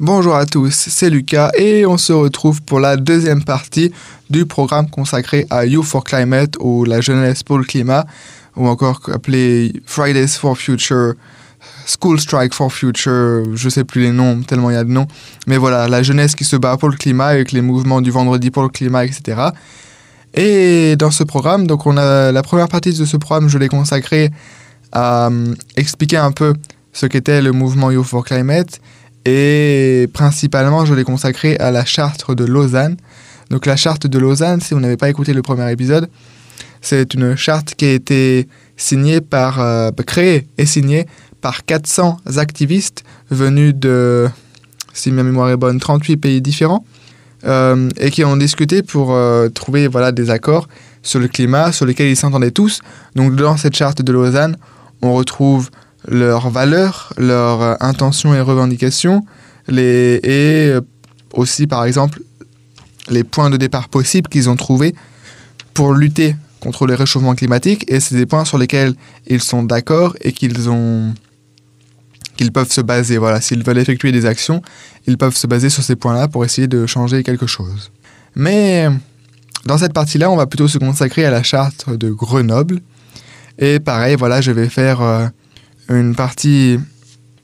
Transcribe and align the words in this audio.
Bonjour 0.00 0.34
à 0.34 0.44
tous, 0.44 0.72
c'est 0.72 1.08
Lucas 1.08 1.52
et 1.56 1.86
on 1.86 1.96
se 1.98 2.12
retrouve 2.12 2.60
pour 2.62 2.80
la 2.80 2.96
deuxième 2.96 3.44
partie 3.44 3.92
du 4.28 4.44
programme 4.44 4.90
consacré 4.90 5.46
à 5.50 5.66
Youth 5.66 5.84
for 5.84 6.02
Climate 6.02 6.56
ou 6.58 6.84
la 6.84 7.00
jeunesse 7.00 7.44
pour 7.44 7.58
le 7.58 7.64
climat 7.64 8.04
ou 8.56 8.66
encore 8.66 9.00
appelé 9.12 9.72
Fridays 9.86 10.26
for 10.26 10.58
Future, 10.58 11.14
School 11.86 12.18
Strike 12.18 12.54
for 12.54 12.72
Future, 12.72 13.44
je 13.54 13.68
sais 13.68 13.84
plus 13.84 14.00
les 14.02 14.10
noms 14.10 14.42
tellement 14.42 14.70
il 14.70 14.74
y 14.74 14.76
a 14.76 14.82
de 14.82 14.90
noms, 14.90 15.06
mais 15.46 15.58
voilà, 15.58 15.86
la 15.86 16.02
jeunesse 16.02 16.34
qui 16.34 16.42
se 16.42 16.56
bat 16.56 16.76
pour 16.76 16.88
le 16.88 16.96
climat 16.96 17.26
avec 17.26 17.52
les 17.52 17.60
mouvements 17.60 18.00
du 18.00 18.10
vendredi 18.10 18.50
pour 18.50 18.64
le 18.64 18.70
climat, 18.70 19.04
etc. 19.04 19.50
Et 20.34 20.96
dans 20.96 21.12
ce 21.12 21.22
programme, 21.22 21.68
donc 21.68 21.86
on 21.86 21.96
a 21.96 22.32
la 22.32 22.42
première 22.42 22.68
partie 22.68 22.98
de 22.98 23.04
ce 23.04 23.16
programme, 23.16 23.48
je 23.48 23.58
l'ai 23.58 23.68
consacré 23.68 24.32
à 24.90 25.28
euh, 25.28 25.54
expliquer 25.76 26.16
un 26.16 26.32
peu 26.32 26.54
ce 26.92 27.06
qu'était 27.06 27.40
le 27.40 27.52
mouvement 27.52 27.92
Youth 27.92 28.06
for 28.06 28.24
Climate 28.24 28.80
et 29.24 30.08
principalement, 30.12 30.84
je 30.84 30.94
l'ai 30.94 31.04
consacré 31.04 31.56
à 31.56 31.70
la 31.70 31.84
charte 31.84 32.30
de 32.30 32.44
Lausanne. 32.44 32.96
Donc 33.50 33.66
la 33.66 33.76
charte 33.76 34.06
de 34.06 34.18
Lausanne, 34.18 34.60
si 34.60 34.74
vous 34.74 34.80
n'avez 34.80 34.96
pas 34.96 35.08
écouté 35.08 35.32
le 35.32 35.42
premier 35.42 35.70
épisode, 35.70 36.08
c'est 36.80 37.14
une 37.14 37.36
charte 37.36 37.74
qui 37.74 37.86
a 37.86 37.92
été 37.92 38.48
signée 38.76 39.20
par, 39.20 39.60
euh, 39.60 39.90
créée 40.06 40.46
et 40.58 40.66
signée 40.66 41.06
par 41.40 41.64
400 41.64 42.18
activistes 42.36 43.04
venus 43.30 43.74
de, 43.74 44.28
si 44.92 45.10
ma 45.10 45.22
mémoire 45.22 45.50
est 45.50 45.56
bonne, 45.56 45.78
38 45.78 46.16
pays 46.16 46.42
différents, 46.42 46.84
euh, 47.44 47.88
et 47.98 48.10
qui 48.10 48.24
ont 48.24 48.36
discuté 48.36 48.82
pour 48.82 49.12
euh, 49.12 49.48
trouver 49.48 49.88
voilà, 49.88 50.12
des 50.12 50.30
accords 50.30 50.68
sur 51.02 51.20
le 51.20 51.28
climat, 51.28 51.72
sur 51.72 51.86
lesquels 51.86 52.08
ils 52.08 52.16
s'entendaient 52.16 52.50
tous. 52.50 52.80
Donc 53.14 53.36
dans 53.36 53.56
cette 53.56 53.76
charte 53.76 54.02
de 54.02 54.12
Lausanne, 54.12 54.56
on 55.02 55.14
retrouve 55.14 55.70
leurs 56.08 56.50
valeurs, 56.50 57.12
leurs 57.16 57.62
euh, 57.62 57.74
intentions 57.80 58.34
et 58.34 58.40
revendications, 58.40 59.24
et 59.68 60.20
euh, 60.24 60.80
aussi 61.32 61.66
par 61.66 61.84
exemple 61.84 62.20
les 63.08 63.24
points 63.24 63.50
de 63.50 63.56
départ 63.56 63.88
possibles 63.88 64.28
qu'ils 64.28 64.48
ont 64.50 64.56
trouvés 64.56 64.94
pour 65.72 65.94
lutter 65.94 66.36
contre 66.60 66.86
le 66.86 66.94
réchauffement 66.94 67.34
climatique 67.34 67.84
et 67.88 68.00
c'est 68.00 68.14
des 68.14 68.26
points 68.26 68.44
sur 68.44 68.58
lesquels 68.58 68.94
ils 69.26 69.42
sont 69.42 69.62
d'accord 69.62 70.16
et 70.20 70.32
qu'ils 70.32 70.70
ont 70.70 71.12
qu'ils 72.36 72.52
peuvent 72.52 72.70
se 72.70 72.80
baser. 72.80 73.18
Voilà, 73.18 73.40
s'ils 73.40 73.62
veulent 73.62 73.78
effectuer 73.78 74.12
des 74.12 74.26
actions, 74.26 74.62
ils 75.06 75.18
peuvent 75.18 75.36
se 75.36 75.46
baser 75.46 75.70
sur 75.70 75.82
ces 75.82 75.96
points-là 75.96 76.28
pour 76.28 76.44
essayer 76.44 76.66
de 76.66 76.86
changer 76.86 77.22
quelque 77.22 77.46
chose. 77.46 77.92
Mais 78.34 78.88
dans 79.66 79.78
cette 79.78 79.92
partie-là, 79.92 80.30
on 80.30 80.36
va 80.36 80.46
plutôt 80.46 80.68
se 80.68 80.78
consacrer 80.78 81.24
à 81.24 81.30
la 81.30 81.42
charte 81.42 81.90
de 81.90 82.10
Grenoble. 82.10 82.80
Et 83.58 83.78
pareil, 83.78 84.16
voilà, 84.18 84.40
je 84.40 84.50
vais 84.50 84.68
faire 84.68 85.00
euh, 85.00 85.26
une 85.88 86.14
partie 86.14 86.78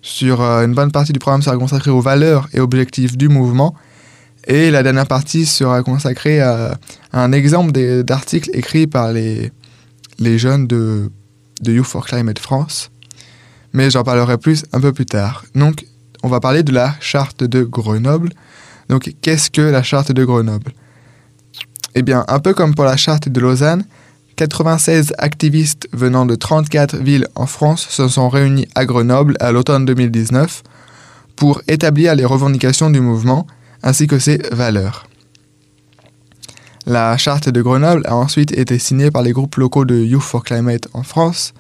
sur 0.03 0.41
euh, 0.41 0.65
une 0.65 0.75
bonne 0.75 0.93
partie 0.93 1.13
du 1.13 1.19
programme 1.19 1.43
sera 1.43 1.57
consacrée 1.57 1.91
aux 1.91 2.01
valeurs 2.01 2.49
et 2.53 2.61
objectifs 2.61 3.17
du 3.17 3.29
mouvement. 3.29 3.75
Et 4.47 4.71
la 4.71 4.83
dernière 4.83 5.07
partie 5.07 5.45
sera 5.45 5.83
consacrée 5.83 6.41
à, 6.41 6.79
un 7.13 7.33
exemple 7.33 7.73
d'articles 8.03 8.51
écrits 8.55 8.87
par 8.87 9.13
les, 9.13 9.53
les 10.19 10.39
jeunes 10.39 10.67
de, 10.67 11.11
de 11.61 11.73
Youth 11.73 11.87
for 11.87 12.07
Climate 12.07 12.39
France. 12.39 12.91
Mais 13.73 13.91
j'en 13.91 14.03
parlerai 14.03 14.39
plus 14.39 14.65
un 14.73 14.81
peu 14.81 14.93
plus 14.93 15.07
tard. 15.07 15.45
Donc, 15.55 15.85
on 16.23 16.29
va 16.29 16.41
parler 16.41 16.63
de 16.63 16.73
la 16.73 16.95
charte 17.01 17.45
de 17.45 17.63
Grenoble. 17.63 18.31
Donc, 18.89 19.15
qu'est-ce 19.21 19.51
que 19.51 19.61
la 19.61 19.83
charte 19.83 20.11
de 20.13 20.25
Grenoble? 20.25 20.73
Eh 21.95 22.03
bien, 22.03 22.25
un 22.29 22.39
peu 22.39 22.55
comme 22.55 22.75
pour 22.75 22.85
la 22.85 22.97
charte 22.97 23.29
de 23.29 23.41
Lausanne, 23.41 23.85
96 24.37 25.13
activistes 25.19 25.89
venant 25.93 26.27
de 26.27 26.35
34 26.35 26.97
villes 26.97 27.27
en 27.35 27.47
France 27.47 27.87
se 27.89 28.09
sont 28.09 28.29
réunis 28.29 28.67
à 28.75 28.85
Grenoble 28.87 29.37
à 29.41 29.53
l'automne 29.53 29.85
2019 29.85 30.63
pour 31.37 31.63
établir 31.69 32.15
les 32.15 32.25
revendications 32.25 32.91
du 32.91 33.01
mouvement 33.01 33.47
ainsi 33.83 34.07
que 34.07 34.19
ses 34.19 34.39
valeurs. 34.53 35.07
La 36.87 37.17
charte 37.19 37.49
de 37.49 37.63
Grenoble 37.63 38.03
a 38.07 38.17
ensuite 38.17 38.53
été 38.57 38.79
signée 38.79 39.11
par 39.11 39.23
les 39.23 39.33
groupes 39.33 39.57
locaux 39.57 39.85
de 39.85 39.97
Youth 39.97 40.23
for 40.23 40.43
Climate 40.43 40.89
en 40.95 41.03
France 41.03 41.53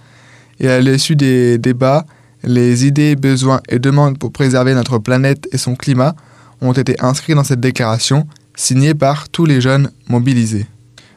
et 0.58 0.68
à 0.68 0.80
l'issue 0.80 1.16
des 1.16 1.58
débats, 1.58 2.06
les 2.42 2.86
idées, 2.86 3.16
besoins 3.16 3.60
et 3.68 3.78
demandes 3.78 4.18
pour 4.18 4.32
préserver 4.32 4.74
notre 4.74 4.98
planète 4.98 5.48
et 5.52 5.58
son 5.58 5.76
climat 5.76 6.14
ont 6.60 6.72
été 6.72 6.96
inscrits 7.00 7.34
dans 7.34 7.44
cette 7.44 7.60
déclaration 7.60 8.26
signée 8.54 8.94
par 8.94 9.28
tous 9.28 9.46
les 9.46 9.60
jeunes 9.60 9.90
mobilisés. 10.08 10.66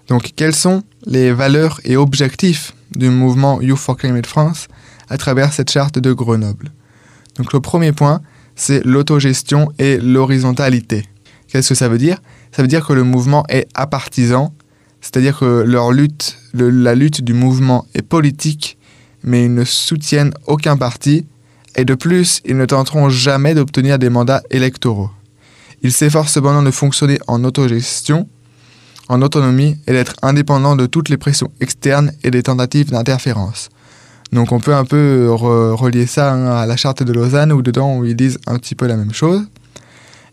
Donc 0.08 0.32
quelles 0.36 0.56
sont 0.56 0.84
les 1.06 1.32
valeurs 1.32 1.80
et 1.84 1.98
objectifs 1.98 2.74
du 2.92 3.10
mouvement 3.10 3.62
Youth 3.62 3.80
for 3.80 3.98
Climate 3.98 4.28
France 4.28 4.68
à 5.10 5.18
travers 5.18 5.54
cette 5.54 5.72
charte 5.72 6.00
de 6.00 6.14
Grenoble? 6.14 6.72
Donc 7.38 7.54
le 7.54 7.60
premier 7.60 7.92
point, 7.92 8.22
c'est 8.56 8.86
l'autogestion 8.86 9.72
et 9.80 9.98
l'horizontalité. 9.98 11.04
Qu'est-ce 11.48 11.70
que 11.70 11.76
ça 11.76 11.88
veut 11.88 11.98
dire? 11.98 12.18
Ça 12.52 12.62
veut 12.62 12.68
dire 12.68 12.86
que 12.86 12.94
le 12.94 13.04
mouvement 13.04 13.44
est 13.50 13.68
apartisan, 13.74 14.54
c'est-à-dire 15.02 15.40
que 15.40 15.64
leur 15.64 15.92
lutte, 15.92 16.38
la 16.54 16.96
lutte 16.96 17.22
du 17.22 17.34
mouvement 17.34 17.86
est 17.94 18.02
politique, 18.02 18.78
mais 19.24 19.46
ils 19.46 19.54
ne 19.54 19.64
soutiennent 19.64 20.34
aucun 20.48 20.78
parti, 20.78 21.26
et 21.76 21.86
de 21.86 21.96
plus, 21.96 22.42
ils 22.46 22.58
ne 22.58 22.66
tenteront 22.66 23.10
jamais 23.10 23.56
d'obtenir 23.56 23.98
des 23.98 24.10
mandats 24.10 24.44
électoraux. 24.52 25.10
Ils 25.82 25.92
s'efforcent 25.92 26.34
cependant 26.34 26.62
de 26.62 26.72
fonctionner 26.72 27.20
en 27.28 27.44
autogestion, 27.44 28.30
autonomie 29.22 29.78
et 29.88 29.92
d'être 29.92 30.16
indépendant 30.22 30.76
de 30.76 30.86
toutes 30.86 31.10
les 31.10 31.18
pressions 31.18 31.52
externes 31.60 32.12
et 32.24 32.32
des 32.32 32.44
tentatives 32.44 32.92
d'interférence. 32.92 33.70
Donc 34.32 34.52
on 34.52 34.60
peut 34.60 34.74
un 34.74 34.86
peu 34.86 35.30
relier 35.32 36.08
ça 36.08 36.34
hein, 36.34 36.48
à 36.48 36.66
la 36.66 36.76
charte 36.76 37.04
de 37.04 37.14
Lausanne 37.14 37.54
où 37.54 37.62
dedans 37.62 37.98
où 37.98 38.06
ils 38.06 38.16
disent 38.16 38.40
un 38.48 38.58
petit 38.58 38.76
peu 38.76 38.88
la 38.88 38.98
même 38.98 39.14
chose. 39.14 39.44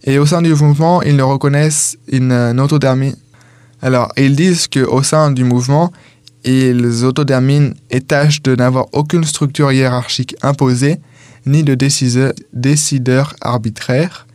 Et 0.05 0.19
au 0.19 0.25
sein 0.25 0.41
du 0.41 0.55
mouvement, 0.55 1.03
ils 1.03 1.17
ne 1.17 1.23
reconnaissent 1.23 1.99
une, 2.11 2.59
autodermie. 2.59 3.15
Alors, 3.83 4.11
ils 4.17 4.35
disent 4.35 4.67
qu'au 4.67 5.03
sein 5.03 5.31
du 5.31 5.45
mouvement, 5.45 5.93
ils 6.45 7.05
autoderminent 7.05 7.75
et 7.91 8.01
tâchent 8.01 8.43
de 8.43 8.57
n'avoir 8.57 8.87
aucune 8.93 9.25
structure 9.25 9.73
hiérarchique 9.73 10.35
imposée, 10.43 10.97
ni 11.45 11.63
de 11.63 11.75
décideurs 12.55 13.35
arbitraires 13.43 14.27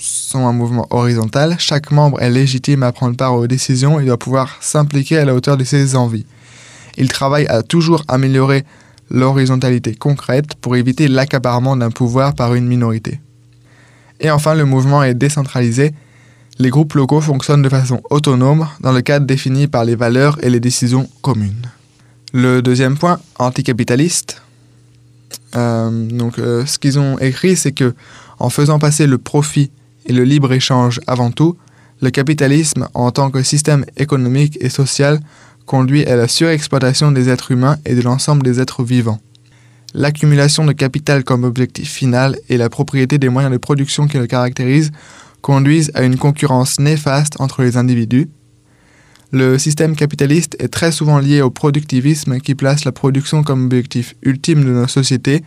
sont 0.00 0.46
un 0.46 0.52
mouvement 0.52 0.86
horizontal, 0.90 1.56
chaque 1.58 1.90
membre 1.90 2.20
est 2.20 2.30
légitime 2.30 2.82
à 2.82 2.92
prendre 2.92 3.16
part 3.16 3.34
aux 3.34 3.46
décisions 3.46 4.00
et 4.00 4.06
doit 4.06 4.18
pouvoir 4.18 4.56
s'impliquer 4.60 5.18
à 5.18 5.24
la 5.24 5.34
hauteur 5.34 5.56
de 5.56 5.64
ses 5.64 5.96
envies. 5.96 6.26
Il 6.96 7.08
travaille 7.08 7.46
à 7.46 7.62
toujours 7.62 8.02
améliorer 8.08 8.64
l'horizontalité 9.10 9.94
concrète 9.94 10.54
pour 10.60 10.76
éviter 10.76 11.08
l'accaparement 11.08 11.76
d'un 11.76 11.90
pouvoir 11.90 12.34
par 12.34 12.54
une 12.54 12.66
minorité. 12.66 13.20
Et 14.20 14.30
enfin, 14.30 14.54
le 14.54 14.64
mouvement 14.64 15.02
est 15.02 15.14
décentralisé. 15.14 15.92
Les 16.58 16.70
groupes 16.70 16.94
locaux 16.94 17.20
fonctionnent 17.20 17.62
de 17.62 17.68
façon 17.68 18.02
autonome 18.10 18.68
dans 18.80 18.92
le 18.92 19.00
cadre 19.00 19.26
défini 19.26 19.66
par 19.66 19.84
les 19.84 19.96
valeurs 19.96 20.38
et 20.44 20.50
les 20.50 20.60
décisions 20.60 21.08
communes. 21.22 21.70
Le 22.32 22.62
deuxième 22.62 22.96
point, 22.96 23.18
anticapitaliste. 23.38 24.42
Euh, 25.56 25.90
donc, 26.08 26.38
euh, 26.38 26.64
ce 26.66 26.78
qu'ils 26.78 26.98
ont 26.98 27.18
écrit, 27.18 27.56
c'est 27.56 27.72
que 27.72 27.94
en 28.38 28.50
faisant 28.50 28.78
passer 28.78 29.06
le 29.06 29.18
profit 29.18 29.70
et 30.06 30.12
le 30.12 30.24
libre-échange 30.24 31.00
avant 31.06 31.30
tout, 31.30 31.56
le 32.00 32.10
capitalisme 32.10 32.88
en 32.94 33.10
tant 33.10 33.30
que 33.30 33.42
système 33.42 33.84
économique 33.96 34.56
et 34.60 34.68
social 34.68 35.20
conduit 35.66 36.04
à 36.06 36.16
la 36.16 36.28
surexploitation 36.28 37.12
des 37.12 37.28
êtres 37.28 37.52
humains 37.52 37.76
et 37.84 37.94
de 37.94 38.02
l'ensemble 38.02 38.42
des 38.42 38.60
êtres 38.60 38.82
vivants. 38.82 39.20
L'accumulation 39.92 40.64
de 40.64 40.72
capital 40.72 41.24
comme 41.24 41.44
objectif 41.44 41.90
final 41.90 42.38
et 42.48 42.56
la 42.56 42.68
propriété 42.68 43.18
des 43.18 43.28
moyens 43.28 43.52
de 43.52 43.58
production 43.58 44.06
qui 44.06 44.18
le 44.18 44.26
caractérisent 44.26 44.92
conduisent 45.42 45.90
à 45.94 46.02
une 46.02 46.16
concurrence 46.16 46.78
néfaste 46.78 47.40
entre 47.40 47.62
les 47.62 47.76
individus. 47.76 48.28
Le 49.32 49.58
système 49.58 49.94
capitaliste 49.94 50.56
est 50.58 50.68
très 50.68 50.92
souvent 50.92 51.18
lié 51.18 51.40
au 51.40 51.50
productivisme 51.50 52.40
qui 52.40 52.54
place 52.54 52.84
la 52.84 52.92
production 52.92 53.42
comme 53.42 53.66
objectif 53.66 54.14
ultime 54.22 54.64
de 54.64 54.70
nos 54.70 54.88
sociétés 54.88 55.42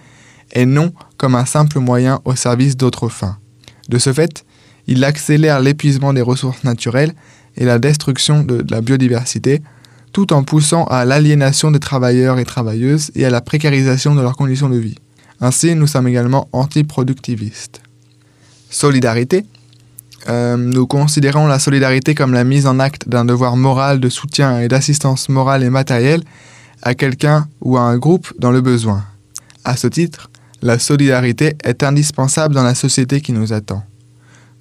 et 0.53 0.65
non 0.65 0.93
comme 1.17 1.35
un 1.35 1.45
simple 1.45 1.79
moyen 1.79 2.21
au 2.25 2.35
service 2.35 2.77
d'autres 2.77 3.09
fins. 3.09 3.37
De 3.93 3.99
ce 3.99 4.11
fait, 4.11 4.43
il 4.87 5.03
accélère 5.03 5.59
l'épuisement 5.59 6.13
des 6.13 6.23
ressources 6.23 6.63
naturelles 6.63 7.13
et 7.55 7.63
la 7.63 7.77
destruction 7.77 8.41
de, 8.41 8.65
la 8.67 8.81
biodiversité, 8.81 9.61
tout 10.13 10.33
en 10.33 10.41
poussant 10.41 10.85
à 10.85 11.05
l'aliénation 11.05 11.69
des 11.69 11.79
travailleurs 11.79 12.39
et 12.39 12.43
travailleuses 12.43 13.11
et 13.13 13.23
à 13.23 13.29
la 13.29 13.39
précarisation 13.39 14.15
de 14.15 14.21
leurs 14.21 14.35
conditions 14.35 14.67
de 14.67 14.79
vie. 14.79 14.95
Ainsi, 15.41 15.75
nous 15.75 15.85
sommes 15.85 16.07
également 16.07 16.49
antiproductivistes. 16.53 17.83
Solidarité. 18.71 19.45
Euh, 20.27 20.57
nous 20.57 20.87
considérons 20.87 21.45
la 21.45 21.59
solidarité 21.59 22.15
comme 22.15 22.33
la 22.33 22.45
mise 22.45 22.65
en 22.65 22.79
acte 22.79 23.07
d'un 23.07 23.25
devoir 23.25 23.55
moral 23.57 23.99
de 23.99 24.09
soutien 24.09 24.59
et 24.59 24.69
d'assistance 24.69 25.29
morale 25.29 25.61
et 25.61 25.69
matérielle 25.69 26.23
à 26.81 26.95
quelqu'un 26.95 27.47
ou 27.61 27.77
à 27.77 27.81
un 27.81 27.97
groupe 27.99 28.33
dans 28.39 28.51
le 28.51 28.61
besoin. 28.61 29.03
À 29.63 29.77
ce 29.77 29.85
titre, 29.85 30.31
la 30.63 30.79
solidarité 30.79 31.57
est 31.65 31.83
indispensable 31.83 32.55
dans 32.55 32.63
la 32.63 32.73
société 32.73 33.19
qui 33.19 33.33
nous 33.33 33.51
attend. 33.51 33.83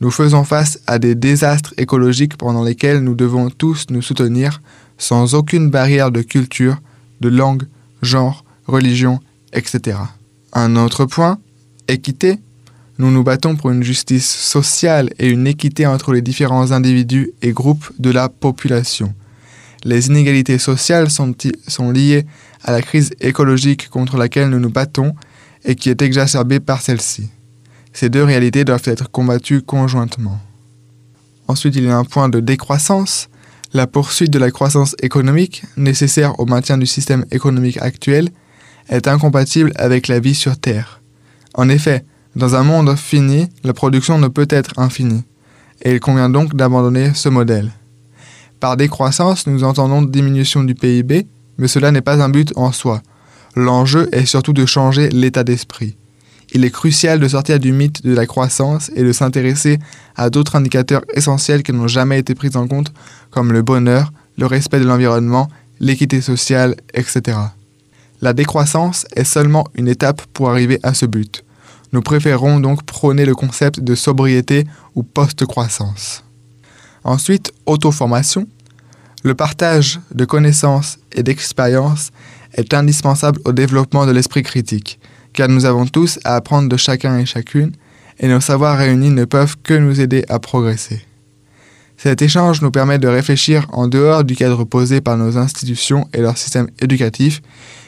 Nous 0.01 0.11
faisons 0.11 0.43
face 0.43 0.81
à 0.89 0.99
des 0.99 1.15
désastres 1.15 1.75
écologiques 1.79 2.37
pendant 2.37 2.65
lesquels 2.65 3.05
nous 3.05 3.15
devons 3.15 3.51
tous 3.51 3.87
nous 3.89 4.03
soutenir 4.03 4.61
sans 4.99 5.35
aucune 5.35 5.71
barrière 5.71 6.11
de 6.11 6.23
culture, 6.23 6.77
de 7.21 7.29
langue, 7.29 7.63
genre, 8.03 8.45
religion, 8.67 9.21
etc. 9.53 9.97
Un 10.53 10.75
autre 10.75 11.05
point, 11.05 11.39
équité. 11.87 12.41
Nous 12.99 13.13
nous 13.13 13.23
battons 13.23 13.55
pour 13.55 13.71
une 13.71 13.85
justice 13.85 14.29
sociale 14.29 15.11
et 15.21 15.29
une 15.29 15.47
équité 15.47 15.87
entre 15.87 16.13
les 16.13 16.21
différents 16.21 16.73
individus 16.73 17.31
et 17.43 17.53
groupes 17.53 17.93
de 18.01 18.11
la 18.11 18.29
population. 18.29 19.15
Les 19.85 20.09
inégalités 20.09 20.59
sociales 20.59 21.11
sont, 21.11 21.33
liées 21.93 22.27
à 22.65 22.73
la 22.73 22.83
crise 22.83 23.13
écologique 23.21 23.89
contre 23.89 24.17
laquelle 24.17 24.51
nous 24.51 24.61
nous 24.61 24.71
battons 24.71 25.15
et 25.65 25.75
qui 25.75 25.91
est 25.91 26.03
exacerbée 26.03 26.61
par 26.61 26.81
celle-ci. 26.81 27.29
Ces 27.93 28.09
deux 28.09 28.25
réalités 28.25 28.65
doivent 28.65 28.83
être 28.87 29.11
combattues 29.11 29.63
conjointement. 29.63 30.41
Ensuite, 31.49 31.77
il 31.77 31.85
y 31.85 31.91
a 31.91 31.97
un 31.97 32.05
point 32.05 32.29
de 32.29 32.41
décroissance. 32.41 33.29
La 33.75 33.87
poursuite 33.87 34.31
de 34.31 34.39
la 34.39 34.51
croissance 34.51 34.95
économique, 35.03 35.65
nécessaire 35.77 36.39
au 36.39 36.47
maintien 36.47 36.79
du 36.79 36.87
système 36.87 37.25
économique 37.31 37.79
actuel, 37.79 38.29
est 38.89 39.09
incompatible 39.09 39.73
avec 39.77 40.09
la 40.09 40.21
vie 40.21 40.35
sur 40.35 40.59
Terre. 40.59 41.01
En 41.55 41.69
effet, 41.69 42.05
dans 42.37 42.55
un 42.55 42.63
monde 42.63 42.97
fini, 42.97 43.49
la 43.65 43.73
production 43.73 44.19
ne 44.19 44.29
peut 44.29 44.47
être 44.49 44.79
infinie, 44.79 45.25
et 45.83 45.93
il 45.93 46.01
convient 46.01 46.31
donc 46.31 46.55
d'abandonner 46.55 47.13
ce 47.15 47.29
modèle. 47.29 47.71
Par 48.61 48.77
décroissance, 48.77 49.47
nous 49.47 49.65
entendons 49.65 50.03
diminution 50.03 50.65
du 50.65 50.75
PIB, 50.75 51.27
mais 51.59 51.69
cela 51.69 51.91
n'est 51.91 52.01
pas 52.01 52.23
un 52.23 52.29
but 52.29 52.53
en 52.57 52.73
soi. 52.73 53.03
L'enjeu 53.55 54.09
est 54.13 54.27
surtout 54.27 54.53
de 54.53 54.67
changer 54.67 55.09
l'état 55.11 55.45
d'esprit. 55.45 55.97
Il 56.55 56.65
est 56.65 56.71
crucial 56.71 57.19
de 57.19 57.29
sortir 57.29 57.59
du 57.59 57.73
mythe 57.73 58.05
de 58.05 58.15
la 58.15 58.27
croissance 58.27 58.91
et 58.95 59.03
de 59.03 59.13
s'intéresser 59.13 59.79
à 60.17 60.29
d'autres 60.29 60.57
indicateurs 60.57 61.03
essentiels 61.15 61.63
qui 61.63 61.73
n'ont 61.73 61.89
jamais 61.89 62.19
été 62.19 62.35
pris 62.35 62.51
en 62.57 62.69
compte, 62.69 62.93
comme 63.31 63.53
le 63.53 63.63
bonheur, 63.63 64.13
le 64.37 64.47
respect 64.47 64.81
de 64.81 64.85
l'environnement, 64.85 65.49
l'équité 65.81 66.21
sociale, 66.21 66.77
etc. 66.95 67.39
La 68.21 68.35
décroissance 68.35 69.07
est 69.17 69.25
seulement 69.25 69.65
une 69.75 69.89
étape 69.89 70.23
pour 70.33 70.51
arriver 70.51 70.79
à 70.83 70.95
ce 70.95 71.07
but. 71.07 71.45
Nous 71.93 72.03
préférons 72.03 72.61
donc 72.61 72.85
prôner 72.85 73.25
le 73.25 73.35
concept 73.35 73.81
de 73.81 73.95
sobriété 73.95 74.67
ou 74.95 75.03
post-croissance. 75.03 76.25
Ensuite, 77.05 77.53
auto-formation. 77.67 78.47
Le 79.25 79.35
partage 79.35 80.01
de 80.15 80.25
connaissances 80.25 80.99
et 81.13 81.23
d'expériences 81.23 82.11
est 82.55 82.75
indispensable 82.75 83.41
au 83.45 83.53
développement 83.53 84.07
de 84.07 84.13
l'esprit 84.13 84.43
critique, 84.43 84.99
car 85.33 85.49
nous 85.49 85.65
avons 85.65 85.87
tous 85.87 86.19
à 86.25 86.37
apprendre 86.37 86.69
de 86.69 86.77
chacun 86.77 87.19
et 87.19 87.27
chacune, 87.27 87.73
et 88.19 88.29
nos 88.29 88.41
savoirs 88.41 88.79
réunis 88.79 89.11
ne 89.11 89.25
peuvent 89.25 89.57
que 89.63 89.75
nous 89.75 90.01
aider 90.01 90.25
à 90.29 90.39
progresser. 90.39 91.03
Cet 91.97 92.21
échange 92.21 92.63
nous 92.63 92.71
permet 92.71 92.99
de 92.99 93.09
réfléchir 93.09 93.67
en 93.73 93.87
dehors 93.87 94.25
du 94.25 94.35
cadre 94.35 94.65
posé 94.65 95.01
par 95.01 95.17
nos 95.17 95.39
institutions 95.39 96.09
et 96.13 96.21
leur 96.21 96.37
système 96.37 96.69
éducatif 96.81 97.43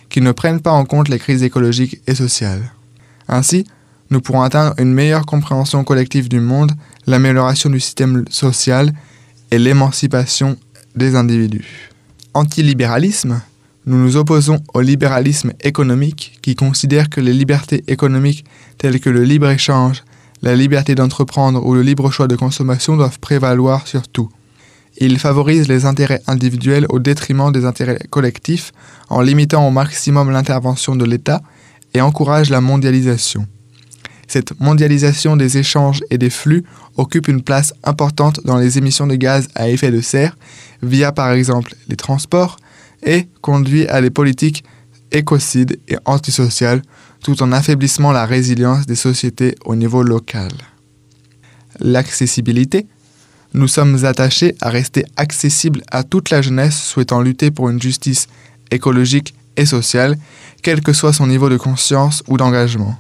qui 0.08 0.20
ne 0.20 0.32
prennent 0.32 0.60
pas 0.60 0.70
en 0.70 0.84
compte 0.84 1.08
les 1.08 1.18
crises 1.18 1.42
écologiques 1.42 2.00
et 2.06 2.14
sociales. 2.14 2.72
Ainsi, 3.28 3.64
nous 4.10 4.20
pourrons 4.20 4.42
atteindre 4.42 4.74
une 4.78 4.92
meilleure 4.92 5.26
compréhension 5.26 5.82
collective 5.82 6.28
du 6.28 6.40
monde, 6.40 6.72
l'amélioration 7.06 7.70
du 7.70 7.80
système 7.80 8.24
social 8.30 8.92
et 9.50 9.58
l'émancipation 9.58 10.56
des 10.94 11.16
individus. 11.16 11.90
Antilibéralisme, 12.34 13.40
nous 13.86 13.98
nous 13.98 14.16
opposons 14.16 14.60
au 14.72 14.80
libéralisme 14.80 15.52
économique 15.60 16.38
qui 16.42 16.54
considère 16.54 17.10
que 17.10 17.20
les 17.20 17.34
libertés 17.34 17.84
économiques 17.86 18.44
telles 18.78 18.98
que 18.98 19.10
le 19.10 19.24
libre-échange, 19.24 20.04
la 20.42 20.56
liberté 20.56 20.94
d'entreprendre 20.94 21.64
ou 21.64 21.74
le 21.74 21.82
libre 21.82 22.10
choix 22.10 22.28
de 22.28 22.36
consommation 22.36 22.96
doivent 22.96 23.18
prévaloir 23.18 23.86
sur 23.86 24.08
tout. 24.08 24.30
Il 24.98 25.18
favorise 25.18 25.68
les 25.68 25.86
intérêts 25.86 26.22
individuels 26.26 26.86
au 26.88 26.98
détriment 26.98 27.52
des 27.52 27.64
intérêts 27.64 27.98
collectifs 28.10 28.72
en 29.10 29.20
limitant 29.20 29.66
au 29.66 29.70
maximum 29.70 30.30
l'intervention 30.30 30.96
de 30.96 31.04
l'État 31.04 31.42
et 31.92 32.00
encourage 32.00 32.50
la 32.50 32.60
mondialisation. 32.60 33.46
Cette 34.28 34.58
mondialisation 34.60 35.36
des 35.36 35.58
échanges 35.58 36.02
et 36.10 36.18
des 36.18 36.30
flux 36.30 36.64
occupe 36.96 37.28
une 37.28 37.42
place 37.42 37.74
importante 37.82 38.40
dans 38.44 38.56
les 38.56 38.78
émissions 38.78 39.06
de 39.06 39.16
gaz 39.16 39.48
à 39.54 39.68
effet 39.68 39.90
de 39.90 40.00
serre 40.00 40.36
via 40.82 41.12
par 41.12 41.32
exemple 41.32 41.74
les 41.88 41.96
transports 41.96 42.56
et 43.04 43.28
conduit 43.40 43.86
à 43.88 44.00
des 44.00 44.10
politiques 44.10 44.64
écocides 45.12 45.78
et 45.88 45.96
antisociales 46.04 46.82
tout 47.22 47.42
en 47.42 47.52
affaiblissant 47.52 48.12
la 48.12 48.26
résilience 48.26 48.86
des 48.86 48.94
sociétés 48.94 49.54
au 49.64 49.76
niveau 49.76 50.02
local. 50.02 50.50
L'accessibilité. 51.80 52.86
Nous 53.54 53.68
sommes 53.68 54.04
attachés 54.04 54.56
à 54.60 54.68
rester 54.68 55.04
accessibles 55.16 55.82
à 55.90 56.02
toute 56.02 56.30
la 56.30 56.42
jeunesse 56.42 56.76
souhaitant 56.76 57.20
lutter 57.20 57.50
pour 57.50 57.70
une 57.70 57.80
justice 57.80 58.26
écologique 58.70 59.34
et 59.56 59.64
sociale, 59.64 60.18
quel 60.62 60.80
que 60.80 60.92
soit 60.92 61.12
son 61.12 61.28
niveau 61.28 61.48
de 61.48 61.56
conscience 61.56 62.22
ou 62.26 62.36
d'engagement. 62.36 62.98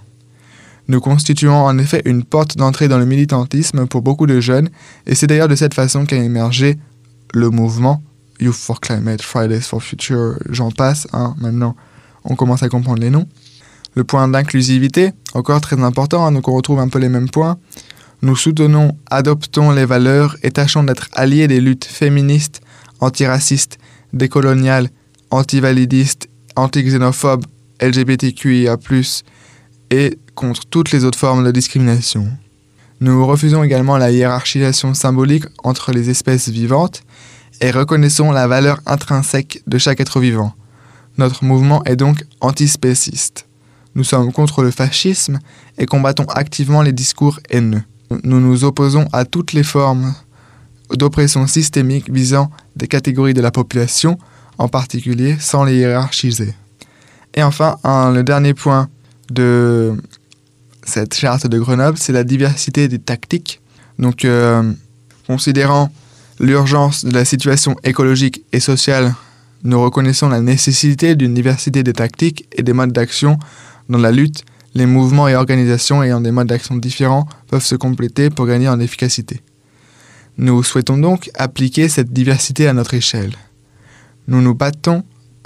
Nous 0.86 1.00
constituons 1.00 1.64
en 1.64 1.78
effet 1.78 2.02
une 2.04 2.24
porte 2.24 2.56
d'entrée 2.56 2.88
dans 2.88 2.98
le 2.98 3.06
militantisme 3.06 3.86
pour 3.86 4.02
beaucoup 4.02 4.26
de 4.26 4.40
jeunes, 4.40 4.68
et 5.06 5.14
c'est 5.14 5.26
d'ailleurs 5.26 5.48
de 5.48 5.56
cette 5.56 5.74
façon 5.74 6.04
qu'a 6.04 6.16
émergé 6.16 6.76
le 7.32 7.50
mouvement 7.50 8.02
Youth 8.40 8.56
for 8.56 8.80
Climate, 8.80 9.22
Fridays 9.22 9.60
for 9.60 9.82
Future, 9.82 10.38
j'en 10.48 10.70
passe, 10.70 11.06
hein, 11.12 11.34
maintenant 11.38 11.76
on 12.24 12.36
commence 12.36 12.62
à 12.62 12.68
comprendre 12.68 13.00
les 13.00 13.10
noms. 13.10 13.28
Le 13.94 14.04
point 14.04 14.26
d'inclusivité, 14.26 15.12
encore 15.34 15.60
très 15.60 15.80
important, 15.80 16.26
hein, 16.26 16.32
donc 16.32 16.48
on 16.48 16.54
retrouve 16.54 16.80
un 16.80 16.88
peu 16.88 16.98
les 16.98 17.08
mêmes 17.08 17.30
points. 17.30 17.58
Nous 18.22 18.36
soutenons, 18.36 18.96
adoptons 19.10 19.70
les 19.70 19.84
valeurs 19.84 20.36
et 20.42 20.50
tâchons 20.50 20.82
d'être 20.82 21.08
alliés 21.12 21.46
des 21.46 21.60
luttes 21.60 21.84
féministes, 21.84 22.60
antiracistes, 23.00 23.78
décoloniales, 24.12 24.88
antivalidistes, 25.30 26.28
anti-xénophobes, 26.56 27.44
LGBTQIA+, 27.80 28.76
et 29.90 30.18
contre 30.34 30.64
toutes 30.66 30.90
les 30.92 31.04
autres 31.04 31.18
formes 31.18 31.44
de 31.44 31.50
discrimination. 31.50 32.28
Nous 33.00 33.26
refusons 33.26 33.62
également 33.62 33.98
la 33.98 34.10
hiérarchisation 34.10 34.94
symbolique 34.94 35.44
entre 35.62 35.92
les 35.92 36.10
espèces 36.10 36.48
vivantes 36.48 37.02
et 37.60 37.70
reconnaissons 37.70 38.32
la 38.32 38.46
valeur 38.46 38.80
intrinsèque 38.86 39.62
de 39.66 39.78
chaque 39.78 40.00
être 40.00 40.20
vivant. 40.20 40.54
Notre 41.18 41.44
mouvement 41.44 41.84
est 41.84 41.96
donc 41.96 42.24
antispéciste. 42.40 43.46
Nous 43.94 44.04
sommes 44.04 44.32
contre 44.32 44.62
le 44.62 44.70
fascisme 44.70 45.38
et 45.78 45.86
combattons 45.86 46.24
activement 46.24 46.82
les 46.82 46.92
discours 46.92 47.38
haineux. 47.50 47.82
Nous 48.24 48.40
nous 48.40 48.64
opposons 48.64 49.06
à 49.12 49.24
toutes 49.24 49.52
les 49.52 49.62
formes 49.62 50.14
d'oppression 50.90 51.46
systémique 51.46 52.10
visant 52.10 52.50
des 52.76 52.88
catégories 52.88 53.34
de 53.34 53.40
la 53.40 53.50
population, 53.50 54.18
en 54.58 54.68
particulier 54.68 55.36
sans 55.38 55.64
les 55.64 55.76
hiérarchiser. 55.76 56.54
Et 57.34 57.42
enfin, 57.42 57.78
le 57.84 58.22
dernier 58.22 58.54
point 58.54 58.88
de 59.30 59.94
cette 60.84 61.14
charte 61.14 61.46
de 61.46 61.58
Grenoble, 61.58 61.98
c'est 61.98 62.12
la 62.12 62.24
diversité 62.24 62.88
des 62.88 62.98
tactiques. 62.98 63.60
Donc, 63.98 64.24
euh, 64.24 64.72
considérant 65.26 65.90
l'urgence 66.40 67.04
de 67.04 67.12
la 67.12 67.24
situation 67.24 67.76
écologique 67.84 68.44
et 68.52 68.60
sociale, 68.60 69.14
nous 69.62 69.80
reconnaissons 69.80 70.28
la 70.28 70.40
nécessité 70.40 71.16
d'une 71.16 71.34
diversité 71.34 71.82
des 71.82 71.92
tactiques 71.92 72.46
et 72.52 72.62
des 72.62 72.72
modes 72.72 72.92
d'action 72.92 73.38
dans 73.88 73.98
la 73.98 74.12
lutte. 74.12 74.44
Les 74.74 74.86
mouvements 74.86 75.28
et 75.28 75.36
organisations 75.36 76.02
ayant 76.02 76.20
des 76.20 76.32
modes 76.32 76.48
d'action 76.48 76.76
différents 76.76 77.26
peuvent 77.48 77.64
se 77.64 77.76
compléter 77.76 78.28
pour 78.28 78.46
gagner 78.46 78.68
en 78.68 78.80
efficacité. 78.80 79.40
Nous 80.36 80.62
souhaitons 80.62 80.98
donc 80.98 81.30
appliquer 81.34 81.88
cette 81.88 82.12
diversité 82.12 82.66
à 82.66 82.72
notre 82.72 82.94
échelle. 82.94 83.32
Nous 84.26 84.42
nous 84.42 84.54
battons 84.54 85.04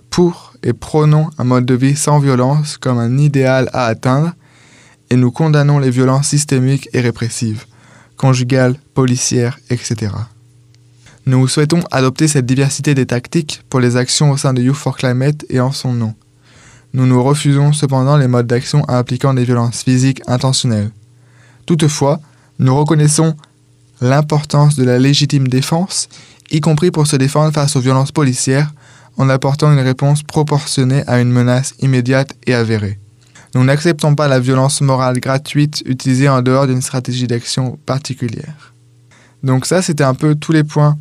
pour 0.09 0.55
et 0.63 0.73
prônons 0.73 1.29
un 1.39 1.45
mode 1.45 1.67
de 1.67 1.75
vie 1.75 1.95
sans 1.95 2.19
violence 2.19 2.79
comme 2.79 2.99
un 2.99 3.19
idéal 3.19 3.69
à 3.73 3.85
atteindre 3.85 4.33
et 5.11 5.17
nous 5.17 5.31
condamnons 5.31 5.79
les 5.79 5.91
violences 5.91 6.29
systémiques 6.29 6.89
et 6.93 7.01
répressives, 7.01 7.67
conjugales, 8.17 8.77
policières, 8.95 9.59
etc. 9.71 10.11
Nous 11.29 11.47
souhaitons 11.47 11.81
adopter 11.91 12.27
cette 12.27 12.47
diversité 12.47 12.95
des 12.95 13.05
tactiques 13.05 13.61
pour 13.69 13.81
les 13.81 13.99
actions 13.99 14.31
au 14.31 14.39
sein 14.39 14.55
de 14.55 14.63
Youth 14.63 14.77
for 14.77 14.97
Climate 14.97 15.45
et 15.51 15.61
en 15.61 15.73
son 15.73 15.93
nom. 15.93 16.15
Nous 16.95 17.05
nous 17.05 17.23
refusons 17.23 17.75
cependant 17.75 18.17
les 18.17 18.29
modes 18.29 18.47
d'action 18.47 18.89
impliquant 18.89 19.35
des 19.35 19.45
violences 19.45 19.83
physiques 19.83 20.23
intentionnelles. 20.27 20.91
Toutefois, 21.67 22.19
nous 22.59 22.75
reconnaissons 22.75 23.37
l'importance 24.01 24.77
de 24.77 24.85
la 24.85 24.99
légitime 24.99 25.49
défense, 25.49 26.09
y 26.51 26.63
compris 26.63 26.91
pour 26.91 27.07
se 27.07 27.17
défendre 27.17 27.53
face 27.53 27.77
aux 27.77 27.81
violences 27.81 28.11
policières, 28.11 28.73
en 29.19 29.29
apportant 29.29 29.71
une 29.71 29.81
réponse 29.81 30.23
proportionnée 30.23 31.03
à 31.07 31.21
une 31.21 31.31
menace 31.31 31.75
immédiate 31.81 32.33
et 32.47 32.55
avérée. 32.55 32.99
Nous 33.55 33.65
n'acceptons 33.65 34.15
pas 34.15 34.29
la 34.29 34.41
violence 34.41 34.81
morale 34.81 35.21
gratuite 35.21 35.83
utilisée 35.85 36.31
en 36.31 36.41
dehors 36.41 36.67
d'une 36.67 36.81
stratégie 36.81 37.27
d'action 37.27 37.79
particulière. 37.85 38.73
Donc 39.43 39.67
ça, 39.67 39.83
c'était 39.83 40.05
un 40.05 40.15
peu 40.15 40.35
tous 40.35 40.53
les 40.53 40.65
points 40.65 40.97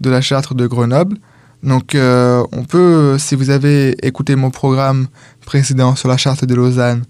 de 0.00 0.10
la 0.10 0.20
charte 0.20 0.54
de 0.54 0.66
Grenoble. 0.66 1.16
Donc 1.62 1.94
euh, 1.94 2.44
on 2.52 2.64
peut, 2.64 3.16
si 3.18 3.34
vous 3.34 3.50
avez 3.50 3.96
écouté 4.06 4.36
mon 4.36 4.50
programme 4.50 5.08
précédent 5.44 5.96
sur 5.96 6.08
la 6.08 6.16
charte 6.16 6.44
de 6.44 6.54
Lausanne 6.54 7.04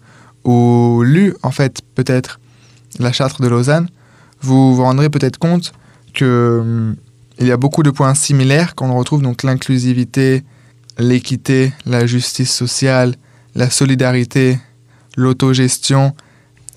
ou 0.44 1.02
lu 1.04 1.34
en 1.42 1.50
fait 1.50 1.80
peut-être 1.94 2.40
la 2.98 3.12
charte 3.12 3.42
de 3.42 3.48
Lausanne, 3.48 3.88
vous 4.40 4.74
vous 4.74 4.82
rendrez 4.82 5.10
peut-être 5.10 5.38
compte 5.38 5.72
que 6.14 6.60
hum, 6.60 6.96
il 7.38 7.46
y 7.46 7.52
a 7.52 7.56
beaucoup 7.56 7.82
de 7.82 7.90
points 7.90 8.14
similaires 8.14 8.74
qu'on 8.74 8.96
retrouve 8.96 9.20
donc 9.20 9.42
l'inclusivité, 9.42 10.42
l'équité, 10.98 11.72
la 11.84 12.06
justice 12.06 12.52
sociale, 12.52 13.14
la 13.54 13.68
solidarité, 13.68 14.58
l'autogestion 15.16 16.14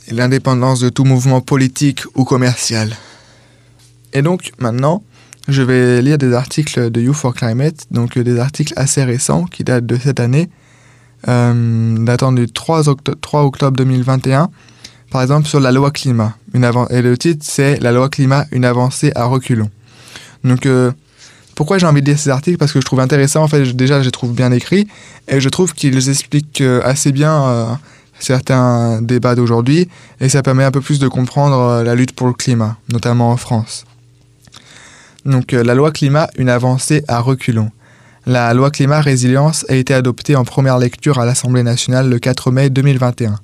et 0.08 0.14
l'indépendance 0.14 0.80
de 0.80 0.90
tout 0.90 1.06
mouvement 1.06 1.40
politique 1.40 2.02
ou 2.16 2.26
commercial. 2.26 2.96
Et 4.12 4.22
donc 4.22 4.52
maintenant, 4.60 5.04
je 5.52 5.62
vais 5.62 6.02
lire 6.02 6.18
des 6.18 6.34
articles 6.34 6.92
de 6.92 7.02
You 7.02 7.14
for 7.14 7.34
Climate, 7.34 7.88
donc 7.92 8.18
euh, 8.18 8.24
des 8.24 8.40
articles 8.40 8.74
assez 8.76 9.04
récents 9.04 9.46
qui 9.46 9.64
datent 9.64 9.86
de 9.86 9.98
cette 9.98 10.20
année, 10.20 10.50
euh, 11.28 11.98
datant 12.00 12.32
du 12.32 12.48
3, 12.48 12.84
3, 13.22 13.44
octobre 13.44 13.76
2021, 13.76 14.50
par 15.12 15.22
exemple 15.22 15.48
sur 15.48 15.60
la 15.60 15.72
loi 15.72 15.92
climat. 15.92 16.36
Une 16.54 16.70
et 16.90 17.02
le 17.02 17.18
titre 17.18 17.44
c'est 17.48 17.80
La 17.82 17.92
loi 17.92 18.10
climat, 18.10 18.46
une 18.52 18.66
avancée 18.66 19.12
à 19.16 19.26
reculons. 19.26 19.70
Donc 20.44 20.66
euh, 20.66 20.92
pourquoi 21.56 21.78
j'ai 21.78 21.88
envie 21.88 22.02
de 22.02 22.08
lire 22.08 22.20
ces 22.20 22.30
articles? 22.30 22.58
Parce 22.58 22.72
que 22.72 22.80
je 22.80 22.86
trouve 22.86 23.00
intéressant, 23.00 23.44
en 23.44 23.48
fait 23.48 23.76
déjà 23.76 24.00
je 24.00 24.06
les 24.06 24.12
trouve 24.12 24.34
bien 24.34 24.52
écrits, 24.52 24.88
et 25.28 25.42
je 25.42 25.50
trouve 25.50 25.74
qu'ils 25.74 26.10
expliquent 26.10 26.64
assez 26.84 27.12
bien 27.12 27.80
certains 28.20 29.02
débats 29.02 29.36
d'aujourd'hui, 29.36 29.90
et 30.22 30.30
ça 30.30 30.42
permet 30.42 30.64
un 30.64 30.72
peu 30.72 30.82
plus 30.82 31.00
de 31.00 31.08
comprendre 31.08 31.84
la 31.84 31.96
lutte 31.96 32.14
pour 32.14 32.28
le 32.28 32.34
climat, 32.34 32.78
notamment 32.92 33.32
en 33.32 33.38
France. 33.38 33.86
Donc 35.26 35.52
la 35.52 35.76
loi 35.76 35.92
climat, 35.92 36.30
une 36.38 36.50
avancée 36.50 37.04
à 37.08 37.20
reculons. 37.20 37.72
La 38.26 38.54
loi 38.54 38.70
climat 38.70 39.02
résilience 39.02 39.66
a 39.70 39.76
été 39.76 39.94
adoptée 39.94 40.36
en 40.36 40.44
première 40.44 40.78
lecture 40.78 41.20
à 41.20 41.26
l'Assemblée 41.26 41.64
nationale 41.64 42.10
le 42.10 42.20
4 42.20 42.52
mai 42.52 42.70
2021. 42.70 43.40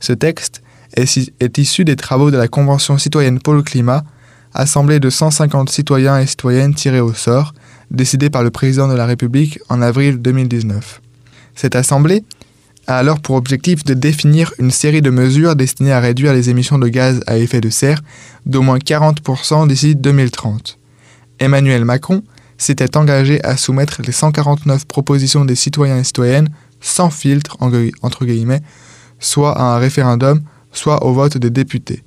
Ce 0.00 0.12
texte 0.12 0.62
est, 0.94 1.58
issu 1.58 1.84
des 1.84 1.96
travaux 1.96 2.30
de 2.30 2.36
la 2.36 2.48
Convention 2.48 2.98
citoyenne 2.98 3.40
pour 3.40 3.54
le 3.54 3.62
climat, 3.62 4.04
assemblée 4.54 5.00
de 5.00 5.10
150 5.10 5.68
citoyens 5.68 6.18
et 6.18 6.26
citoyennes 6.26 6.74
tirés 6.74 7.00
au 7.00 7.12
sort, 7.12 7.52
décidée 7.90 8.30
par 8.30 8.42
le 8.42 8.50
président 8.50 8.88
de 8.88 8.94
la 8.94 9.06
République 9.06 9.58
en 9.68 9.82
avril 9.82 10.22
2019. 10.22 11.00
Cette 11.54 11.76
assemblée 11.76 12.24
a 12.86 12.98
alors 12.98 13.20
pour 13.20 13.36
objectif 13.36 13.84
de 13.84 13.94
définir 13.94 14.52
une 14.58 14.70
série 14.70 15.02
de 15.02 15.10
mesures 15.10 15.56
destinées 15.56 15.92
à 15.92 16.00
réduire 16.00 16.32
les 16.32 16.50
émissions 16.50 16.78
de 16.78 16.88
gaz 16.88 17.20
à 17.26 17.36
effet 17.36 17.60
de 17.60 17.70
serre 17.70 18.00
d'au 18.46 18.62
moins 18.62 18.78
40% 18.78 19.66
d'ici 19.66 19.96
2030. 19.96 20.78
Emmanuel 21.38 21.84
Macron 21.84 22.22
s'était 22.58 22.96
engagé 22.96 23.42
à 23.44 23.56
soumettre 23.56 24.02
les 24.02 24.12
149 24.12 24.86
propositions 24.86 25.44
des 25.44 25.54
citoyens 25.54 25.98
et 25.98 26.04
citoyennes 26.04 26.48
sans 26.80 27.10
filtre, 27.10 27.56
soit 29.18 29.58
à 29.58 29.62
un 29.62 29.78
référendum, 29.78 30.42
soit 30.72 31.04
au 31.04 31.12
vote 31.12 31.38
des 31.38 31.50
députés. 31.50 32.02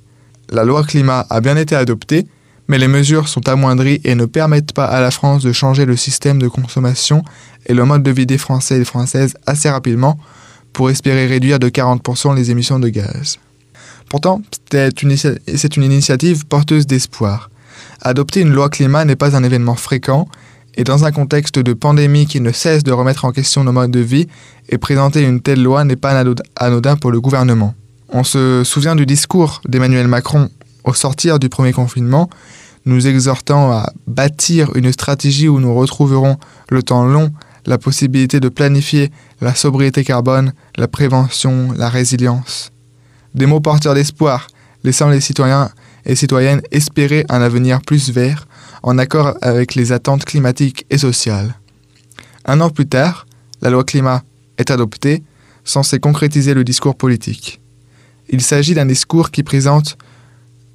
La 0.48 0.64
loi 0.64 0.82
climat 0.82 1.26
a 1.30 1.40
bien 1.40 1.56
été 1.56 1.76
adoptée, 1.76 2.26
mais 2.68 2.78
les 2.78 2.88
mesures 2.88 3.28
sont 3.28 3.48
amoindries 3.48 4.00
et 4.04 4.14
ne 4.14 4.26
permettent 4.26 4.72
pas 4.72 4.84
à 4.84 5.00
la 5.00 5.10
France 5.10 5.42
de 5.42 5.52
changer 5.52 5.84
le 5.84 5.96
système 5.96 6.38
de 6.38 6.48
consommation 6.48 7.24
et 7.66 7.74
le 7.74 7.84
mode 7.84 8.02
de 8.02 8.10
vie 8.10 8.26
des 8.26 8.38
Français 8.38 8.76
et 8.76 8.78
des 8.78 8.84
Françaises 8.84 9.34
assez 9.46 9.68
rapidement 9.68 10.18
pour 10.72 10.90
espérer 10.90 11.26
réduire 11.26 11.58
de 11.58 11.68
40% 11.68 12.34
les 12.34 12.50
émissions 12.50 12.78
de 12.78 12.88
gaz. 12.88 13.38
Pourtant, 14.08 14.42
c'est 14.70 15.02
une 15.76 15.82
initiative 15.82 16.46
porteuse 16.46 16.86
d'espoir. 16.86 17.50
Adopter 18.02 18.40
une 18.40 18.52
loi 18.52 18.68
climat 18.68 19.04
n'est 19.04 19.16
pas 19.16 19.36
un 19.36 19.44
événement 19.44 19.74
fréquent, 19.74 20.28
et 20.76 20.84
dans 20.84 21.04
un 21.04 21.12
contexte 21.12 21.58
de 21.58 21.72
pandémie 21.72 22.26
qui 22.26 22.40
ne 22.40 22.52
cesse 22.52 22.84
de 22.84 22.92
remettre 22.92 23.24
en 23.24 23.32
question 23.32 23.64
nos 23.64 23.72
modes 23.72 23.90
de 23.90 24.00
vie, 24.00 24.28
et 24.68 24.78
présenter 24.78 25.22
une 25.22 25.40
telle 25.40 25.62
loi 25.62 25.84
n'est 25.84 25.96
pas 25.96 26.22
anodin 26.56 26.96
pour 26.96 27.10
le 27.10 27.20
gouvernement. 27.20 27.74
On 28.08 28.24
se 28.24 28.62
souvient 28.64 28.96
du 28.96 29.06
discours 29.06 29.60
d'Emmanuel 29.68 30.08
Macron 30.08 30.48
au 30.84 30.94
sortir 30.94 31.38
du 31.38 31.48
premier 31.48 31.72
confinement, 31.72 32.30
nous 32.86 33.06
exhortant 33.06 33.72
à 33.72 33.92
bâtir 34.06 34.74
une 34.74 34.92
stratégie 34.92 35.48
où 35.48 35.60
nous 35.60 35.74
retrouverons 35.74 36.38
le 36.70 36.82
temps 36.82 37.04
long 37.04 37.30
la 37.66 37.78
possibilité 37.78 38.40
de 38.40 38.48
planifier 38.48 39.10
la 39.40 39.54
sobriété 39.54 40.02
carbone, 40.02 40.52
la 40.76 40.88
prévention, 40.88 41.72
la 41.76 41.88
résilience. 41.88 42.72
Des 43.34 43.46
mots 43.46 43.60
porteurs 43.60 43.94
d'espoir, 43.94 44.46
laissant 44.82 45.08
les 45.08 45.20
citoyens 45.20 45.70
et 46.10 46.16
citoyennes 46.16 46.60
espérer 46.72 47.24
un 47.28 47.40
avenir 47.40 47.80
plus 47.82 48.10
vert, 48.10 48.48
en 48.82 48.98
accord 48.98 49.36
avec 49.42 49.76
les 49.76 49.92
attentes 49.92 50.24
climatiques 50.24 50.84
et 50.90 50.98
sociales. 50.98 51.54
Un 52.44 52.60
an 52.60 52.68
plus 52.68 52.88
tard, 52.88 53.26
la 53.62 53.70
loi 53.70 53.84
climat 53.84 54.24
est 54.58 54.72
adoptée, 54.72 55.22
censée 55.62 56.00
concrétiser 56.00 56.52
le 56.52 56.64
discours 56.64 56.96
politique. 56.96 57.60
Il 58.28 58.40
s'agit 58.40 58.74
d'un 58.74 58.86
discours 58.86 59.30
qui 59.30 59.44
présente 59.44 59.98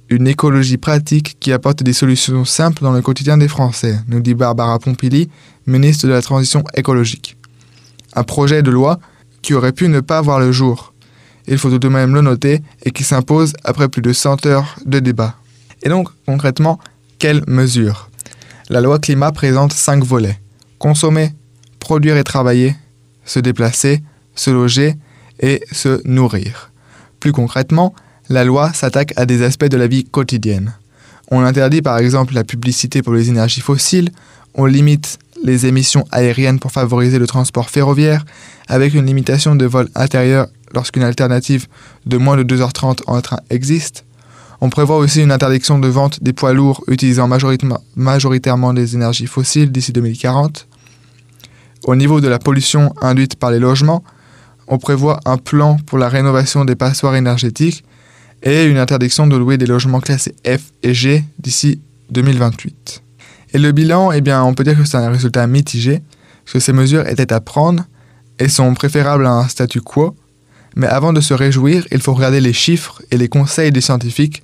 une 0.08 0.26
écologie 0.26 0.78
pratique 0.78 1.36
qui 1.38 1.52
apporte 1.52 1.82
des 1.82 1.92
solutions 1.92 2.46
simples 2.46 2.82
dans 2.82 2.92
le 2.92 3.02
quotidien 3.02 3.36
des 3.36 3.48
Français, 3.48 3.98
nous 4.08 4.20
dit 4.20 4.34
Barbara 4.34 4.78
Pompili, 4.78 5.28
ministre 5.66 6.06
de 6.06 6.12
la 6.12 6.22
Transition 6.22 6.64
écologique. 6.72 7.36
Un 8.14 8.22
projet 8.22 8.62
de 8.62 8.70
loi 8.70 9.00
qui 9.42 9.52
aurait 9.52 9.72
pu 9.72 9.88
ne 9.88 10.00
pas 10.00 10.22
voir 10.22 10.40
le 10.40 10.50
jour, 10.50 10.94
il 11.48 11.58
faut 11.58 11.70
tout 11.70 11.78
de 11.78 11.88
même 11.88 12.14
le 12.14 12.20
noter, 12.20 12.62
et 12.84 12.90
qui 12.90 13.04
s'impose 13.04 13.52
après 13.64 13.88
plus 13.88 14.02
de 14.02 14.12
100 14.12 14.46
heures 14.46 14.76
de 14.84 14.98
débat. 14.98 15.36
Et 15.82 15.88
donc, 15.88 16.08
concrètement, 16.26 16.78
quelles 17.18 17.42
mesures 17.46 18.10
La 18.68 18.80
loi 18.80 18.98
climat 18.98 19.32
présente 19.32 19.72
cinq 19.72 20.04
volets. 20.04 20.38
Consommer, 20.78 21.32
produire 21.78 22.16
et 22.16 22.24
travailler, 22.24 22.74
se 23.24 23.38
déplacer, 23.38 24.02
se 24.34 24.50
loger 24.50 24.94
et 25.40 25.62
se 25.72 26.00
nourrir. 26.06 26.70
Plus 27.20 27.32
concrètement, 27.32 27.94
la 28.28 28.44
loi 28.44 28.72
s'attaque 28.72 29.12
à 29.16 29.26
des 29.26 29.42
aspects 29.42 29.66
de 29.66 29.76
la 29.76 29.86
vie 29.86 30.04
quotidienne. 30.04 30.74
On 31.30 31.40
interdit 31.40 31.82
par 31.82 31.98
exemple 31.98 32.34
la 32.34 32.44
publicité 32.44 33.02
pour 33.02 33.14
les 33.14 33.28
énergies 33.28 33.60
fossiles, 33.60 34.10
on 34.54 34.64
limite 34.64 35.18
les 35.44 35.66
émissions 35.66 36.04
aériennes 36.10 36.58
pour 36.58 36.72
favoriser 36.72 37.18
le 37.18 37.26
transport 37.26 37.68
ferroviaire, 37.70 38.24
avec 38.68 38.94
une 38.94 39.06
limitation 39.06 39.54
de 39.54 39.66
vol 39.66 39.88
intérieur 39.94 40.46
lorsqu'une 40.74 41.02
alternative 41.02 41.66
de 42.06 42.16
moins 42.16 42.36
de 42.36 42.42
2h30 42.42 43.00
en 43.06 43.20
train 43.20 43.38
existe. 43.50 44.04
On 44.60 44.70
prévoit 44.70 44.96
aussi 44.96 45.22
une 45.22 45.32
interdiction 45.32 45.78
de 45.78 45.88
vente 45.88 46.22
des 46.22 46.32
poids 46.32 46.52
lourds 46.52 46.82
utilisant 46.88 47.28
majoritairement 47.28 48.72
des 48.72 48.94
énergies 48.94 49.26
fossiles 49.26 49.70
d'ici 49.70 49.92
2040. 49.92 50.66
Au 51.84 51.94
niveau 51.94 52.20
de 52.20 52.28
la 52.28 52.38
pollution 52.38 52.94
induite 53.02 53.36
par 53.36 53.50
les 53.50 53.58
logements, 53.58 54.02
on 54.66 54.78
prévoit 54.78 55.20
un 55.24 55.36
plan 55.36 55.76
pour 55.86 55.98
la 55.98 56.08
rénovation 56.08 56.64
des 56.64 56.74
passoires 56.74 57.14
énergétiques 57.14 57.84
et 58.42 58.64
une 58.64 58.78
interdiction 58.78 59.26
de 59.26 59.36
louer 59.36 59.58
des 59.58 59.66
logements 59.66 60.00
classés 60.00 60.34
F 60.46 60.72
et 60.82 60.94
G 60.94 61.24
d'ici 61.38 61.80
2028. 62.10 63.02
Et 63.54 63.58
le 63.58 63.72
bilan, 63.72 64.12
eh 64.12 64.20
bien, 64.20 64.42
on 64.42 64.54
peut 64.54 64.64
dire 64.64 64.76
que 64.76 64.84
c'est 64.84 64.96
un 64.96 65.10
résultat 65.10 65.46
mitigé, 65.46 66.02
que 66.44 66.58
ces 66.58 66.72
mesures 66.72 67.06
étaient 67.06 67.32
à 67.32 67.40
prendre 67.40 67.84
et 68.38 68.48
sont 68.48 68.74
préférables 68.74 69.26
à 69.26 69.32
un 69.32 69.48
statu 69.48 69.80
quo. 69.80 70.14
Mais 70.76 70.86
avant 70.86 71.12
de 71.12 71.20
se 71.20 71.34
réjouir, 71.34 71.86
il 71.90 72.00
faut 72.00 72.14
regarder 72.14 72.40
les 72.40 72.52
chiffres 72.52 73.02
et 73.10 73.16
les 73.16 73.28
conseils 73.28 73.72
des 73.72 73.80
scientifiques. 73.80 74.42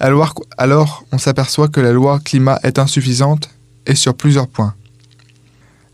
Alors, 0.00 0.34
alors 0.58 1.04
on 1.12 1.18
s'aperçoit 1.18 1.68
que 1.68 1.80
la 1.80 1.92
loi 1.92 2.18
climat 2.24 2.58
est 2.64 2.78
insuffisante 2.78 3.48
et 3.86 3.94
sur 3.94 4.14
plusieurs 4.14 4.48
points. 4.48 4.74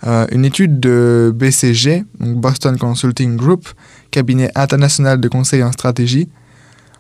Euh, 0.07 0.27
une 0.31 0.45
étude 0.45 0.81
de 0.81 1.33
BCG, 1.35 2.05
Boston 2.21 2.79
Consulting 2.79 3.37
Group, 3.37 3.69
cabinet 4.11 4.51
international 4.55 5.21
de 5.21 5.29
conseil 5.29 5.63
en 5.63 5.73
stratégie, 5.73 6.29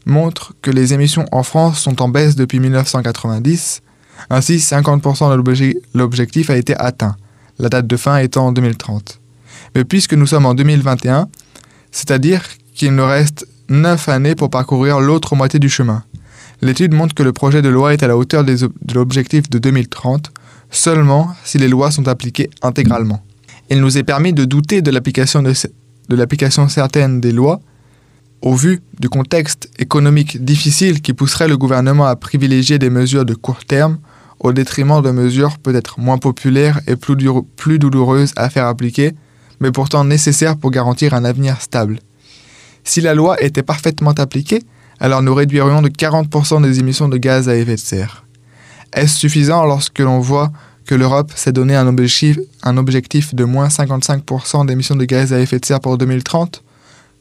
montre 0.04 0.54
que 0.62 0.70
les 0.70 0.94
émissions 0.94 1.26
en 1.32 1.42
France 1.42 1.80
sont 1.80 2.00
en 2.02 2.08
baisse 2.08 2.36
depuis 2.36 2.60
1990. 2.60 3.82
Ainsi, 4.30 4.56
50% 4.56 5.30
de 5.30 5.74
l'objectif 5.94 6.50
a 6.50 6.56
été 6.56 6.76
atteint, 6.76 7.16
la 7.58 7.68
date 7.68 7.86
de 7.86 7.96
fin 7.96 8.18
étant 8.18 8.46
en 8.46 8.52
2030. 8.52 9.20
Mais 9.74 9.84
puisque 9.84 10.14
nous 10.14 10.26
sommes 10.26 10.46
en 10.46 10.54
2021, 10.54 11.28
c'est-à-dire 11.90 12.42
qu'il 12.76 12.94
nous 12.94 13.06
reste 13.06 13.46
9 13.68 14.08
années 14.08 14.34
pour 14.34 14.50
parcourir 14.50 15.00
l'autre 15.00 15.34
moitié 15.34 15.58
du 15.58 15.68
chemin. 15.68 16.04
L'étude 16.62 16.94
montre 16.94 17.14
que 17.14 17.22
le 17.22 17.32
projet 17.32 17.62
de 17.62 17.68
loi 17.68 17.92
est 17.92 18.02
à 18.02 18.06
la 18.06 18.16
hauteur 18.16 18.44
de 18.44 18.94
l'objectif 18.94 19.50
de 19.50 19.58
2030, 19.58 20.30
seulement 20.70 21.30
si 21.44 21.58
les 21.58 21.68
lois 21.68 21.90
sont 21.90 22.06
appliquées 22.06 22.50
intégralement. 22.62 23.22
Il 23.70 23.80
nous 23.80 23.98
est 23.98 24.04
permis 24.04 24.32
de 24.32 24.44
douter 24.44 24.82
de 24.82 24.90
l'application 24.90 26.68
certaine 26.68 27.20
des 27.20 27.32
lois 27.32 27.60
au 28.42 28.54
vu 28.54 28.80
du 29.00 29.08
contexte 29.08 29.68
économique 29.78 30.44
difficile 30.44 31.00
qui 31.00 31.14
pousserait 31.14 31.48
le 31.48 31.56
gouvernement 31.56 32.06
à 32.06 32.14
privilégier 32.14 32.78
des 32.78 32.90
mesures 32.90 33.24
de 33.24 33.34
court 33.34 33.64
terme 33.64 33.98
au 34.38 34.52
détriment 34.52 35.02
de 35.02 35.10
mesures 35.10 35.58
peut-être 35.58 35.98
moins 35.98 36.18
populaires 36.18 36.80
et 36.86 36.94
plus 36.96 37.78
douloureuses 37.78 38.32
à 38.36 38.50
faire 38.50 38.66
appliquer, 38.66 39.14
mais 39.60 39.72
pourtant 39.72 40.04
nécessaires 40.04 40.56
pour 40.56 40.70
garantir 40.70 41.14
un 41.14 41.24
avenir 41.24 41.60
stable. 41.60 41.98
Si 42.86 43.00
la 43.00 43.14
loi 43.14 43.36
était 43.42 43.64
parfaitement 43.64 44.12
appliquée, 44.12 44.62
alors 45.00 45.20
nous 45.20 45.34
réduirions 45.34 45.82
de 45.82 45.88
40% 45.88 46.62
des 46.62 46.78
émissions 46.78 47.08
de 47.08 47.18
gaz 47.18 47.48
à 47.48 47.56
effet 47.56 47.74
de 47.74 47.80
serre. 47.80 48.24
Est-ce 48.92 49.18
suffisant 49.18 49.66
lorsque 49.66 49.98
l'on 49.98 50.20
voit 50.20 50.52
que 50.86 50.94
l'Europe 50.94 51.32
s'est 51.34 51.52
donné 51.52 51.74
un 51.74 51.88
objectif, 51.88 53.34
de 53.34 53.44
moins 53.44 53.66
55% 53.66 54.66
d'émissions 54.66 54.94
de 54.94 55.04
gaz 55.04 55.32
à 55.32 55.40
effet 55.40 55.58
de 55.58 55.64
serre 55.64 55.80
pour 55.80 55.98
2030 55.98 56.62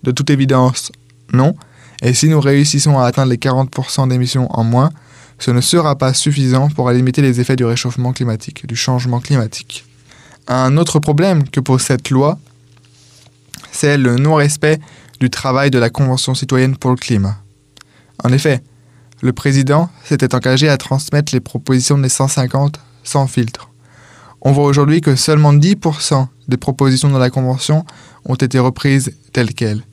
De 0.03 0.11
toute 0.11 0.29
évidence, 0.29 0.91
non. 1.33 1.55
Et 2.03 2.13
si 2.13 2.29
nous 2.29 2.39
réussissons 2.39 2.99
à 2.99 3.07
atteindre 3.07 3.31
les 3.31 3.37
40% 3.37 4.07
d'émissions 4.07 4.47
en 4.55 4.63
moins, 4.63 4.91
ce 5.39 5.49
ne 5.49 5.61
sera 5.61 5.95
pas 5.97 6.13
suffisant 6.13 6.69
pour 6.69 6.91
limiter 6.91 7.23
les 7.23 7.41
effets 7.41 7.55
du 7.55 7.65
réchauffement 7.65 8.13
climatique, 8.13 8.67
du 8.67 8.75
changement 8.75 9.19
climatique. 9.19 9.83
Un 10.47 10.77
autre 10.77 10.99
problème 10.99 11.49
que 11.49 11.59
pose 11.59 11.81
cette 11.81 12.11
loi, 12.11 12.37
c'est 13.71 13.97
le 13.97 14.15
non-respect 14.17 14.79
du 15.19 15.29
travail 15.29 15.71
de 15.71 15.79
la 15.79 15.89
Convention 15.89 16.35
citoyenne 16.35 16.77
pour 16.77 16.91
le 16.91 16.97
climat. 16.97 17.37
En 18.23 18.31
effet, 18.31 18.61
le 19.21 19.33
président 19.33 19.89
s'était 20.03 20.35
engagé 20.35 20.69
à 20.69 20.77
transmettre 20.77 21.33
les 21.33 21.39
propositions 21.39 21.97
des 21.97 22.09
150 22.09 22.79
sans 23.03 23.27
filtre. 23.27 23.69
On 24.41 24.51
voit 24.51 24.65
aujourd'hui 24.65 25.01
que 25.01 25.15
seulement 25.15 25.53
10% 25.53 26.27
des 26.47 26.57
propositions 26.57 27.09
de 27.09 27.17
la 27.17 27.29
Convention 27.29 27.85
ont 28.25 28.35
été 28.35 28.59
reprises 28.59 29.15
telles 29.33 29.53
quelles. 29.53 29.83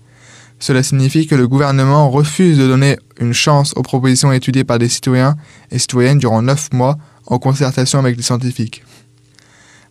Cela 0.59 0.83
signifie 0.83 1.26
que 1.26 1.35
le 1.35 1.49
gouvernement 1.49 2.11
refuse 2.11 2.59
de 2.59 2.69
donner 2.69 2.97
une 3.19 3.33
chance 3.33 3.73
aux 3.76 3.83
propositions 3.83 4.33
étudiées 4.33 4.64
par 4.64 4.79
des 4.79 4.88
citoyens 4.88 5.37
et 5.71 5.79
citoyennes 5.79 6.19
durant 6.19 6.43
9 6.43 6.73
mois 6.73 6.99
en 7.26 7.38
concertation 7.38 7.99
avec 7.99 8.17
les 8.17 8.23
scientifiques. 8.23 8.85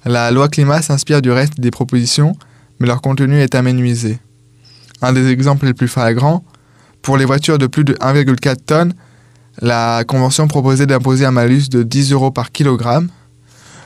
La 0.06 0.32
loi 0.32 0.48
climat 0.48 0.82
s'inspire 0.82 1.22
du 1.22 1.32
reste 1.32 1.60
des 1.60 1.72
propositions, 1.72 2.34
mais 2.80 2.88
leur 2.88 3.02
contenu 3.02 3.40
est 3.40 3.56
aménuisé. 3.56 4.20
Un 5.02 5.14
des 5.14 5.32
exemples 5.32 5.66
les 5.66 5.74
plus 5.74 5.88
flagrants, 5.88 6.44
pour 7.02 7.18
les 7.18 7.26
voitures 7.26 7.58
de 7.58 7.68
plus 7.68 7.84
de 7.84 7.94
1,4 7.94 8.56
tonnes, 8.66 8.94
la 9.60 10.04
Convention 10.06 10.48
proposait 10.48 10.86
d'imposer 10.86 11.26
un 11.26 11.32
malus 11.32 11.70
de 11.70 11.84
10 11.84 12.12
euros 12.14 12.32
par 12.32 12.52
kilogramme. 12.52 13.10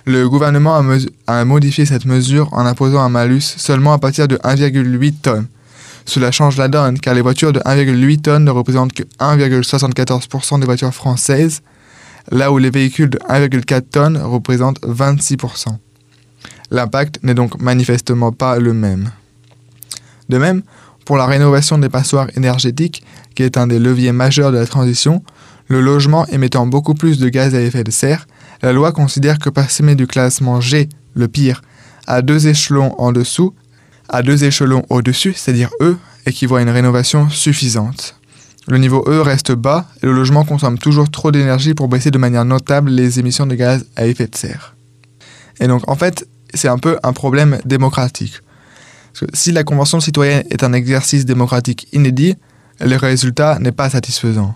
Le 0.05 0.29
gouvernement 0.29 0.79
a, 1.27 1.45
modifié 1.45 1.85
cette 1.85 2.05
mesure 2.05 2.53
en 2.53 2.65
imposant 2.65 3.01
un 3.01 3.09
malus 3.09 3.41
seulement 3.41 3.93
à 3.93 3.97
partir 3.97 4.27
de 4.27 4.35
1,8 4.37 5.13
tonnes. 5.21 5.47
Cela 6.05 6.31
change 6.31 6.57
la 6.57 6.67
donne 6.67 6.99
car 6.99 7.15
les 7.15 7.21
voitures 7.21 7.51
de 7.51 7.59
1,8 7.61 8.21
tonnes 8.21 8.43
ne 8.43 8.51
représentent 8.51 8.93
que 8.93 9.03
1,74% 9.19 10.59
des 10.59 10.65
voitures 10.65 10.93
françaises, 10.93 11.61
là 12.31 12.51
où 12.51 12.59
les 12.59 12.69
véhicules 12.69 13.09
de 13.09 13.17
1,4 13.17 13.81
tonnes 13.89 14.17
représentent 14.17 14.81
26%. 14.81 15.77
L'impact 16.69 17.19
n'est 17.23 17.33
donc 17.33 17.59
manifestement 17.59 18.31
pas 18.31 18.59
le 18.59 18.73
même. 18.73 19.11
De 20.29 20.37
même, 20.37 20.61
pour 21.05 21.17
la 21.17 21.25
rénovation 21.27 21.77
des 21.77 21.89
passoires 21.89 22.27
énergétiques, 22.35 23.03
qui 23.35 23.43
est 23.43 23.57
un 23.57 23.67
des 23.67 23.79
leviers 23.79 24.11
majeurs 24.11 24.51
de 24.51 24.57
la 24.57 24.65
transition, 24.65 25.23
le 25.67 25.81
logement 25.81 26.25
émettant 26.27 26.67
beaucoup 26.67 26.95
plus 26.95 27.19
de 27.19 27.29
gaz 27.29 27.55
à 27.55 27.61
effet 27.61 27.83
de 27.83 27.91
serre, 27.91 28.27
la 28.61 28.73
loi 28.73 28.91
considère 28.91 29.39
que 29.39 29.49
passer 29.49 29.95
du 29.95 30.07
classement 30.07 30.61
G, 30.61 30.89
le 31.13 31.27
pire, 31.27 31.61
à 32.07 32.21
deux 32.21 32.47
échelons 32.47 32.95
en 32.99 33.11
dessous, 33.11 33.53
à 34.09 34.23
deux 34.23 34.43
échelons 34.43 34.83
au-dessus, 34.89 35.33
c'est-à-dire 35.35 35.69
E, 35.81 35.97
équivaut 36.25 36.55
à 36.55 36.61
une 36.61 36.69
rénovation 36.69 37.29
suffisante. 37.29 38.15
Le 38.67 38.77
niveau 38.77 39.03
E 39.07 39.21
reste 39.21 39.51
bas 39.51 39.85
et 40.01 40.07
le 40.07 40.13
logement 40.13 40.43
consomme 40.43 40.79
toujours 40.79 41.09
trop 41.09 41.31
d'énergie 41.31 41.75
pour 41.75 41.87
baisser 41.87 42.09
de 42.09 42.17
manière 42.17 42.45
notable 42.45 42.89
les 42.89 43.19
émissions 43.19 43.45
de 43.45 43.55
gaz 43.55 43.85
à 43.95 44.07
effet 44.07 44.27
de 44.27 44.35
serre. 44.35 44.75
Et 45.59 45.67
donc 45.67 45.87
en 45.87 45.95
fait, 45.95 46.27
c'est 46.53 46.67
un 46.67 46.79
peu 46.79 46.97
un 47.03 47.13
problème 47.13 47.59
démocratique 47.65 48.41
si 49.33 49.51
la 49.51 49.63
Convention 49.63 49.99
citoyenne 49.99 50.43
est 50.49 50.63
un 50.63 50.73
exercice 50.73 51.25
démocratique 51.25 51.87
inédit, 51.93 52.35
le 52.79 52.95
résultat 52.95 53.59
n'est 53.59 53.71
pas 53.71 53.89
satisfaisant. 53.89 54.55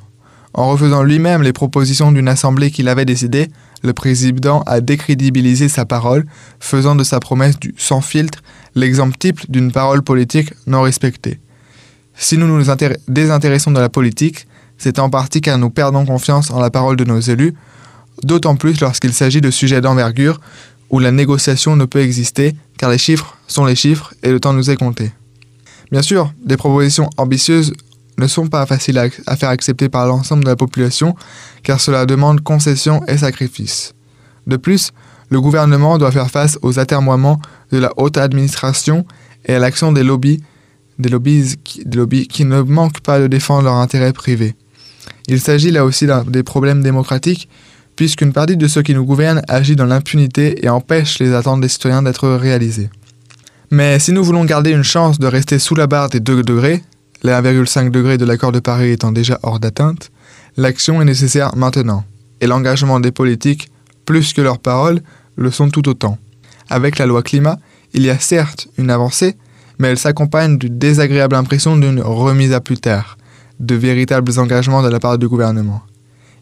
En 0.53 0.69
refaisant 0.69 1.03
lui-même 1.03 1.43
les 1.43 1.53
propositions 1.53 2.11
d'une 2.11 2.27
assemblée 2.27 2.71
qu'il 2.71 2.89
avait 2.89 3.05
décidées, 3.05 3.49
le 3.83 3.93
président 3.93 4.61
a 4.65 4.81
décrédibilisé 4.81 5.69
sa 5.69 5.85
parole, 5.85 6.25
faisant 6.59 6.95
de 6.95 7.03
sa 7.03 7.19
promesse 7.19 7.59
du 7.59 7.73
sans 7.77 8.01
filtre 8.01 8.39
l'exemple 8.75 9.17
type 9.17 9.49
d'une 9.49 9.71
parole 9.71 10.01
politique 10.01 10.53
non 10.67 10.81
respectée. 10.81 11.39
Si 12.15 12.37
nous 12.37 12.47
nous 12.47 12.63
désintéressons 13.07 13.71
de 13.71 13.79
la 13.79 13.89
politique, 13.89 14.47
c'est 14.77 14.99
en 14.99 15.09
partie 15.09 15.41
car 15.41 15.57
nous 15.57 15.69
perdons 15.69 16.05
confiance 16.05 16.51
en 16.51 16.59
la 16.59 16.69
parole 16.69 16.97
de 16.97 17.05
nos 17.05 17.19
élus, 17.19 17.53
d'autant 18.23 18.55
plus 18.55 18.81
lorsqu'il 18.81 19.13
s'agit 19.13 19.41
de 19.41 19.51
sujets 19.51 19.81
d'envergure 19.81 20.41
où 20.89 20.99
la 20.99 21.11
négociation 21.11 21.75
ne 21.75 21.85
peut 21.85 22.01
exister 22.01 22.55
car 22.77 22.89
les 22.89 22.97
chiffres 22.97 23.37
sont 23.47 23.65
les 23.65 23.75
chiffres 23.75 24.13
et 24.23 24.31
le 24.31 24.39
temps 24.39 24.53
nous 24.53 24.69
est 24.69 24.77
compté. 24.77 25.11
Bien 25.91 26.01
sûr, 26.01 26.31
des 26.43 26.57
propositions 26.57 27.09
ambitieuses 27.17 27.73
ne 28.17 28.27
sont 28.27 28.47
pas 28.47 28.65
faciles 28.65 28.97
à, 28.97 29.35
faire 29.35 29.49
accepter 29.49 29.89
par 29.89 30.05
l'ensemble 30.05 30.43
de 30.43 30.49
la 30.49 30.55
population 30.55 31.15
car 31.63 31.79
cela 31.79 32.05
demande 32.05 32.41
concession 32.41 33.01
et 33.07 33.17
sacrifice. 33.17 33.93
De 34.45 34.57
plus, 34.57 34.91
le 35.29 35.41
gouvernement 35.41 35.97
doit 35.97 36.11
faire 36.11 36.29
face 36.29 36.57
aux 36.61 36.79
atermoiements 36.79 37.39
de 37.71 37.77
la 37.77 37.91
haute 37.97 38.17
administration 38.17 39.05
et 39.45 39.55
à 39.55 39.59
l'action 39.59 39.91
des 39.91 40.03
lobbies, 40.03 40.41
lobbies 40.97 42.27
qui 42.27 42.45
ne 42.45 42.61
manquent 42.61 43.01
pas 43.01 43.19
de 43.19 43.27
défendre 43.27 43.63
leurs 43.63 43.75
intérêts 43.75 44.13
privés. 44.13 44.55
Il 45.27 45.39
s'agit 45.39 45.71
là 45.71 45.85
aussi 45.85 46.07
des 46.27 46.43
problèmes 46.43 46.81
démocratiques 46.81 47.49
puisqu'une 47.99 48.31
partie 48.31 48.55
de 48.55 48.69
ceux 48.69 48.81
qui 48.81 48.93
nous 48.93 49.03
gouvernent 49.03 49.41
agit 49.49 49.75
dans 49.75 49.85
l'impunité 49.85 50.65
et 50.65 50.69
empêche 50.69 51.19
les 51.19 51.33
attentes 51.33 51.59
des 51.59 51.67
citoyens 51.67 52.01
d'être 52.01 52.29
réalisées. 52.29 52.89
Mais 53.71 53.99
si 53.99 54.13
nous 54.13 54.23
voulons 54.23 54.45
garder 54.45 54.71
une 54.71 54.85
chance 54.85 55.19
de 55.19 55.27
rester 55.27 55.59
sous 55.59 55.75
la 55.75 55.85
barre 55.85 56.07
des 56.07 56.21
2 56.21 56.43
degrés, 56.43 56.81
les 57.23 57.33
1,5 57.33 57.91
degrés 57.91 58.17
de 58.17 58.23
l'accord 58.23 58.53
de 58.53 58.61
Paris 58.61 58.91
étant 58.91 59.11
déjà 59.11 59.37
hors 59.43 59.59
d'atteinte, 59.59 60.11
l'action 60.55 61.01
est 61.01 61.05
nécessaire 61.05 61.57
maintenant, 61.57 62.05
et 62.39 62.47
l'engagement 62.47 63.01
des 63.01 63.11
politiques, 63.11 63.69
plus 64.05 64.31
que 64.31 64.39
leurs 64.39 64.59
paroles, 64.59 65.01
le 65.35 65.51
sont 65.51 65.69
tout 65.69 65.89
autant. 65.89 66.17
Avec 66.69 66.99
la 66.99 67.05
loi 67.05 67.21
climat, 67.21 67.59
il 67.93 68.05
y 68.05 68.09
a 68.09 68.17
certes 68.17 68.69
une 68.77 68.91
avancée, 68.91 69.35
mais 69.77 69.89
elle 69.89 69.99
s'accompagne 69.99 70.57
d'une 70.57 70.79
désagréable 70.79 71.35
impression 71.35 71.75
d'une 71.75 71.99
remise 71.99 72.53
à 72.53 72.61
plus 72.61 72.77
tard, 72.77 73.17
de 73.59 73.75
véritables 73.75 74.39
engagements 74.39 74.83
de 74.83 74.87
la 74.87 75.01
part 75.01 75.17
du 75.17 75.27
gouvernement. 75.27 75.81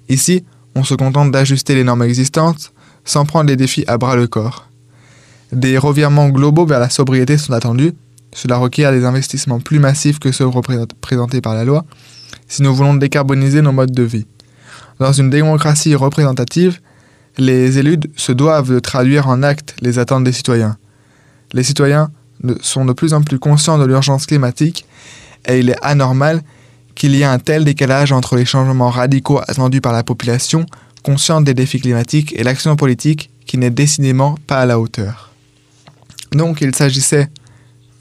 Ici, 0.07 0.43
on 0.77 0.83
se 0.83 0.93
contente 0.93 1.31
d'ajuster 1.31 1.73
les 1.73 1.83
normes 1.83 2.03
existantes 2.03 2.71
sans 3.03 3.25
prendre 3.25 3.49
les 3.49 3.55
défis 3.55 3.83
à 3.87 3.97
bras 3.97 4.15
le 4.15 4.27
corps. 4.27 4.69
Des 5.51 5.77
revirements 5.77 6.29
globaux 6.29 6.67
vers 6.67 6.79
la 6.79 6.89
sobriété 6.89 7.37
sont 7.37 7.53
attendus. 7.53 7.93
Cela 8.31 8.57
requiert 8.57 8.91
des 8.91 9.03
investissements 9.03 9.59
plus 9.59 9.79
massifs 9.79 10.19
que 10.19 10.31
ceux 10.31 10.45
présentés 11.01 11.41
par 11.41 11.55
la 11.55 11.65
loi 11.65 11.83
si 12.47 12.61
nous 12.61 12.75
voulons 12.75 12.93
décarboniser 12.93 13.61
nos 13.61 13.71
modes 13.71 13.91
de 13.91 14.03
vie. 14.03 14.27
Dans 14.99 15.11
une 15.11 15.29
démocratie 15.29 15.95
représentative, 15.95 16.79
les 17.37 17.79
élus 17.79 17.99
se 18.15 18.31
doivent 18.31 18.71
de 18.71 18.79
traduire 18.79 19.27
en 19.27 19.41
actes 19.41 19.75
les 19.81 19.97
attentes 19.97 20.23
des 20.23 20.31
citoyens. 20.31 20.77
Les 21.53 21.63
citoyens 21.63 22.11
sont 22.61 22.85
de 22.85 22.93
plus 22.93 23.13
en 23.13 23.21
plus 23.21 23.39
conscients 23.39 23.79
de 23.79 23.85
l'urgence 23.85 24.27
climatique 24.27 24.85
et 25.47 25.59
il 25.59 25.71
est 25.71 25.77
anormal 25.81 26.41
qu'il 26.97 27.15
y 27.15 27.23
a 27.23 27.31
un 27.31 27.37
tel 27.37 27.63
décalage 27.63 28.11
entre 28.11 28.35
les 28.35 28.43
changements 28.43 28.89
radicaux 28.89 29.39
attendus 29.47 29.81
par 29.81 29.93
la 29.93 30.01
population, 30.03 30.65
consciente 31.03 31.43
des 31.43 31.53
défis 31.53 31.79
climatiques, 31.79 32.33
et 32.35 32.43
l'action 32.43 32.75
politique 32.75 33.29
qui 33.45 33.59
n'est 33.59 33.69
décidément 33.69 34.35
pas 34.47 34.57
à 34.57 34.65
la 34.65 34.79
hauteur. 34.79 35.29
Donc 36.31 36.59
il 36.61 36.73
s'agissait 36.73 37.29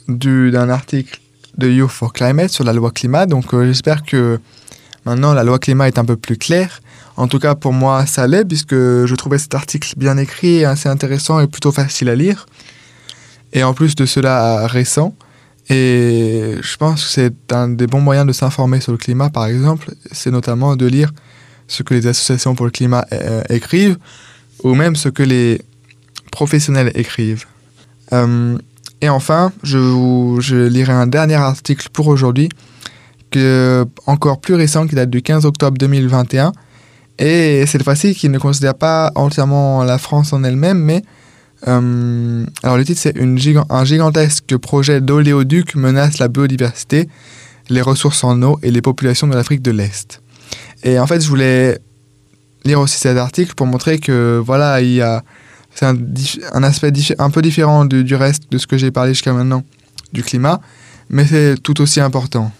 d'un 0.09 0.71
article 0.71 1.21
de 1.59 1.69
Youth 1.69 1.91
for 1.91 2.15
Climate 2.15 2.49
sur 2.49 2.65
la 2.65 2.73
loi 2.73 2.91
climat, 2.91 3.27
donc 3.27 3.53
euh, 3.53 3.67
j'espère 3.67 4.03
que 4.03 4.41
maintenant 5.05 5.35
la 5.35 5.45
loi 5.45 5.59
climat 5.59 5.89
est 5.89 5.99
un 5.99 6.05
peu 6.07 6.17
plus 6.17 6.39
claire. 6.39 6.81
En 7.19 7.29
tout 7.29 7.39
cas 7.39 7.55
pour 7.55 7.75
moi 7.75 8.07
ça 8.07 8.27
l'est 8.27 8.47
puisque 8.47 8.75
je 8.75 9.15
trouvais 9.15 9.39
cet 9.39 9.55
article 9.55 9.93
bien 9.99 10.17
écrit, 10.17 10.65
assez 10.65 10.89
intéressant 10.89 11.39
et 11.41 11.47
plutôt 11.47 11.71
facile 11.71 12.09
à 12.09 12.15
lire. 12.15 12.47
Et 13.53 13.63
en 13.63 13.75
plus 13.75 13.95
de 13.95 14.07
cela 14.07 14.67
récent. 14.67 15.15
Et 15.69 16.55
je 16.61 16.77
pense 16.77 17.05
que 17.05 17.11
c'est 17.11 17.53
un 17.53 17.69
des 17.69 17.87
bons 17.87 18.01
moyens 18.01 18.27
de 18.27 18.33
s'informer 18.33 18.81
sur 18.81 18.93
le 18.93 18.99
climat, 18.99 19.31
par 19.31 19.47
exemple, 19.47 19.93
c'est 20.13 20.31
notamment 20.31 20.77
de 20.77 20.87
lire 20.87 21.13
ce 21.67 21.83
que 21.83 21.95
les 21.95 22.07
associations 22.07 22.55
pour 22.55 22.67
le 22.67 22.71
climat 22.71 23.05
euh, 23.13 23.43
écrivent, 23.49 23.99
ou 24.63 24.75
même 24.75 24.95
ce 24.95 25.09
que 25.09 25.25
les 25.25 25.61
professionnels 26.31 26.93
écrivent. 26.95 27.47
Euh, 28.13 28.57
et 29.01 29.09
enfin, 29.09 29.53
je 29.65 30.67
lirai 30.67 30.93
un 30.93 31.09
dernier 31.09 31.35
article 31.35 31.89
pour 31.93 32.07
aujourd'hui, 32.07 32.49
encore 34.07 34.41
plus 34.41 34.55
récent, 34.55 34.87
qui 34.87 34.95
date 34.95 35.11
du 35.11 35.21
15 35.21 35.45
octobre 35.47 35.77
2021, 35.77 36.53
et 37.19 37.65
cette 37.67 37.83
fois-ci 37.83 38.15
qui 38.15 38.29
ne 38.29 38.39
considère 38.39 38.75
pas 38.75 39.11
entièrement 39.15 39.83
la 39.83 39.99
France 39.99 40.33
en 40.33 40.45
elle-même, 40.45 40.79
mais 40.79 41.03
euh, 41.67 42.45
alors 42.63 42.77
le 42.77 42.85
titre 42.85 43.01
c'est 43.01 43.15
un 43.19 43.85
gigantesque 43.85 44.57
projet 44.59 45.01
d'oléoduc 45.01 45.75
menace 45.75 46.19
la 46.19 46.29
biodiversité, 46.29 47.09
les 47.71 47.81
ressources 47.81 48.25
en 48.25 48.43
eau 48.43 48.59
et 48.63 48.71
les 48.71 48.83
populations 48.83 49.27
de 49.27 49.35
l'Afrique 49.35 49.63
de 49.63 49.71
l'Est. 49.71 50.21
Et 50.83 50.99
en 50.99 51.07
fait 51.07 51.21
je 51.21 51.29
voulais 51.29 51.79
lire 52.65 52.81
aussi 52.81 52.99
cet 52.99 53.17
article 53.17 53.55
pour 53.55 53.67
montrer 53.67 53.99
que 53.99 54.43
voilà 54.45 54.81
il 54.81 54.93
y 54.93 55.01
a 55.01 55.23
c'est 55.75 55.85
un, 55.85 56.63
aspect 56.63 56.91
un 57.19 57.29
peu 57.29 57.43
différent 57.43 57.85
du 57.85 58.15
reste 58.15 58.51
de 58.51 58.57
ce 58.57 58.67
que 58.67 58.79
j'ai 58.79 58.91
parlé 58.91 59.13
jusqu'à 59.13 59.35
maintenant 59.35 59.63
du 60.15 60.23
climat, 60.23 60.63
mais 61.11 61.27
c'est 61.27 61.63
tout 61.63 61.83
aussi 61.83 62.01
important. 62.01 62.51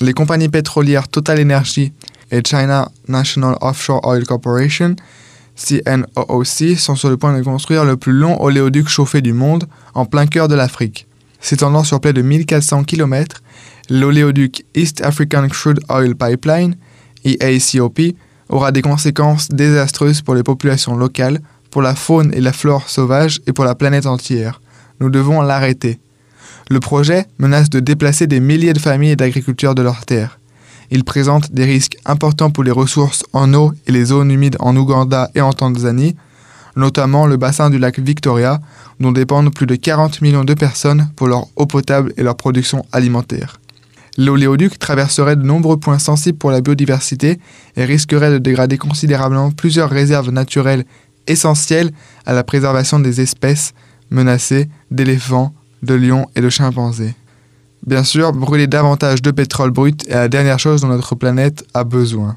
Les 0.00 0.12
compagnies 0.12 0.48
pétrolières 0.48 1.08
Total 1.08 1.40
Energy 1.40 1.92
et 2.30 2.40
China 2.46 2.92
National 3.08 3.56
Offshore 3.60 4.06
Oil 4.06 4.24
Corporation 4.24 4.94
CNOOC 5.58 6.78
sont 6.78 6.94
sur 6.94 7.10
le 7.10 7.16
point 7.16 7.36
de 7.36 7.42
construire 7.42 7.84
le 7.84 7.96
plus 7.96 8.12
long 8.12 8.40
oléoduc 8.40 8.88
chauffé 8.88 9.20
du 9.20 9.32
monde 9.32 9.64
en 9.94 10.06
plein 10.06 10.26
cœur 10.26 10.48
de 10.48 10.54
l'Afrique. 10.54 11.06
S'étendant 11.40 11.84
sur 11.84 12.00
près 12.00 12.12
de 12.12 12.22
1400 12.22 12.84
km, 12.84 13.42
l'oléoduc 13.90 14.64
East 14.74 15.02
African 15.02 15.48
Crude 15.48 15.80
Oil 15.88 16.14
Pipeline, 16.14 16.76
EACOP, 17.24 18.14
aura 18.48 18.72
des 18.72 18.82
conséquences 18.82 19.48
désastreuses 19.48 20.22
pour 20.22 20.34
les 20.34 20.42
populations 20.42 20.96
locales, 20.96 21.40
pour 21.70 21.82
la 21.82 21.94
faune 21.94 22.32
et 22.34 22.40
la 22.40 22.52
flore 22.52 22.88
sauvage 22.88 23.40
et 23.46 23.52
pour 23.52 23.64
la 23.64 23.74
planète 23.74 24.06
entière. 24.06 24.60
Nous 25.00 25.10
devons 25.10 25.42
l'arrêter. 25.42 26.00
Le 26.70 26.80
projet 26.80 27.26
menace 27.38 27.70
de 27.70 27.80
déplacer 27.80 28.26
des 28.26 28.40
milliers 28.40 28.72
de 28.72 28.78
familles 28.78 29.12
et 29.12 29.16
d'agriculteurs 29.16 29.74
de 29.74 29.82
leurs 29.82 30.06
terres. 30.06 30.37
Il 30.90 31.04
présente 31.04 31.52
des 31.52 31.64
risques 31.64 31.96
importants 32.06 32.50
pour 32.50 32.64
les 32.64 32.70
ressources 32.70 33.24
en 33.32 33.52
eau 33.52 33.72
et 33.86 33.92
les 33.92 34.06
zones 34.06 34.30
humides 34.30 34.56
en 34.60 34.76
Ouganda 34.76 35.30
et 35.34 35.40
en 35.40 35.52
Tanzanie, 35.52 36.16
notamment 36.76 37.26
le 37.26 37.36
bassin 37.36 37.70
du 37.70 37.78
lac 37.78 37.98
Victoria, 37.98 38.60
dont 39.00 39.12
dépendent 39.12 39.52
plus 39.52 39.66
de 39.66 39.74
40 39.74 40.22
millions 40.22 40.44
de 40.44 40.54
personnes 40.54 41.10
pour 41.16 41.26
leur 41.26 41.46
eau 41.56 41.66
potable 41.66 42.12
et 42.16 42.22
leur 42.22 42.36
production 42.36 42.84
alimentaire. 42.92 43.60
L'oléoduc 44.16 44.78
traverserait 44.78 45.36
de 45.36 45.42
nombreux 45.42 45.78
points 45.78 45.98
sensibles 45.98 46.38
pour 46.38 46.50
la 46.50 46.60
biodiversité 46.60 47.38
et 47.76 47.84
risquerait 47.84 48.32
de 48.32 48.38
dégrader 48.38 48.78
considérablement 48.78 49.50
plusieurs 49.50 49.90
réserves 49.90 50.30
naturelles 50.30 50.84
essentielles 51.28 51.92
à 52.26 52.32
la 52.32 52.42
préservation 52.42 52.98
des 52.98 53.20
espèces 53.20 53.74
menacées 54.10 54.68
d'éléphants, 54.90 55.54
de 55.82 55.94
lions 55.94 56.26
et 56.34 56.40
de 56.40 56.48
chimpanzés. 56.48 57.14
Bien 57.86 58.04
sûr, 58.04 58.32
brûler 58.32 58.66
davantage 58.66 59.22
de 59.22 59.30
pétrole 59.30 59.70
brut 59.70 60.06
est 60.08 60.14
la 60.14 60.28
dernière 60.28 60.58
chose 60.58 60.82
dont 60.82 60.88
notre 60.88 61.14
planète 61.14 61.64
a 61.74 61.84
besoin. 61.84 62.36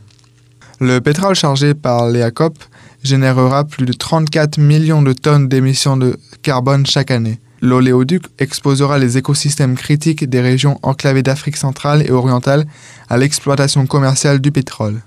Le 0.80 1.00
pétrole 1.00 1.36
chargé 1.36 1.74
par 1.74 2.08
l'EACOP 2.08 2.58
générera 3.04 3.66
plus 3.66 3.86
de 3.86 3.94
34 3.94 4.58
millions 4.58 5.02
de 5.02 5.14
tonnes 5.14 5.48
d'émissions 5.48 5.98
de 5.98 6.18
carbone 6.42 6.86
chaque 6.86 7.12
année. 7.12 7.40
L'oléoduc 7.62 8.24
exposera 8.40 8.98
les 8.98 9.18
écosystèmes 9.18 9.76
critiques 9.76 10.28
des 10.28 10.42
régions 10.42 10.80
enclavées 10.82 11.22
d'Afrique 11.22 11.58
centrale 11.58 12.04
et 12.04 12.12
orientale 12.12 12.66
à 13.10 13.18
l'exploitation 13.18 13.86
commerciale 13.86 14.40
du 14.40 14.52
pétrole. 14.52 15.02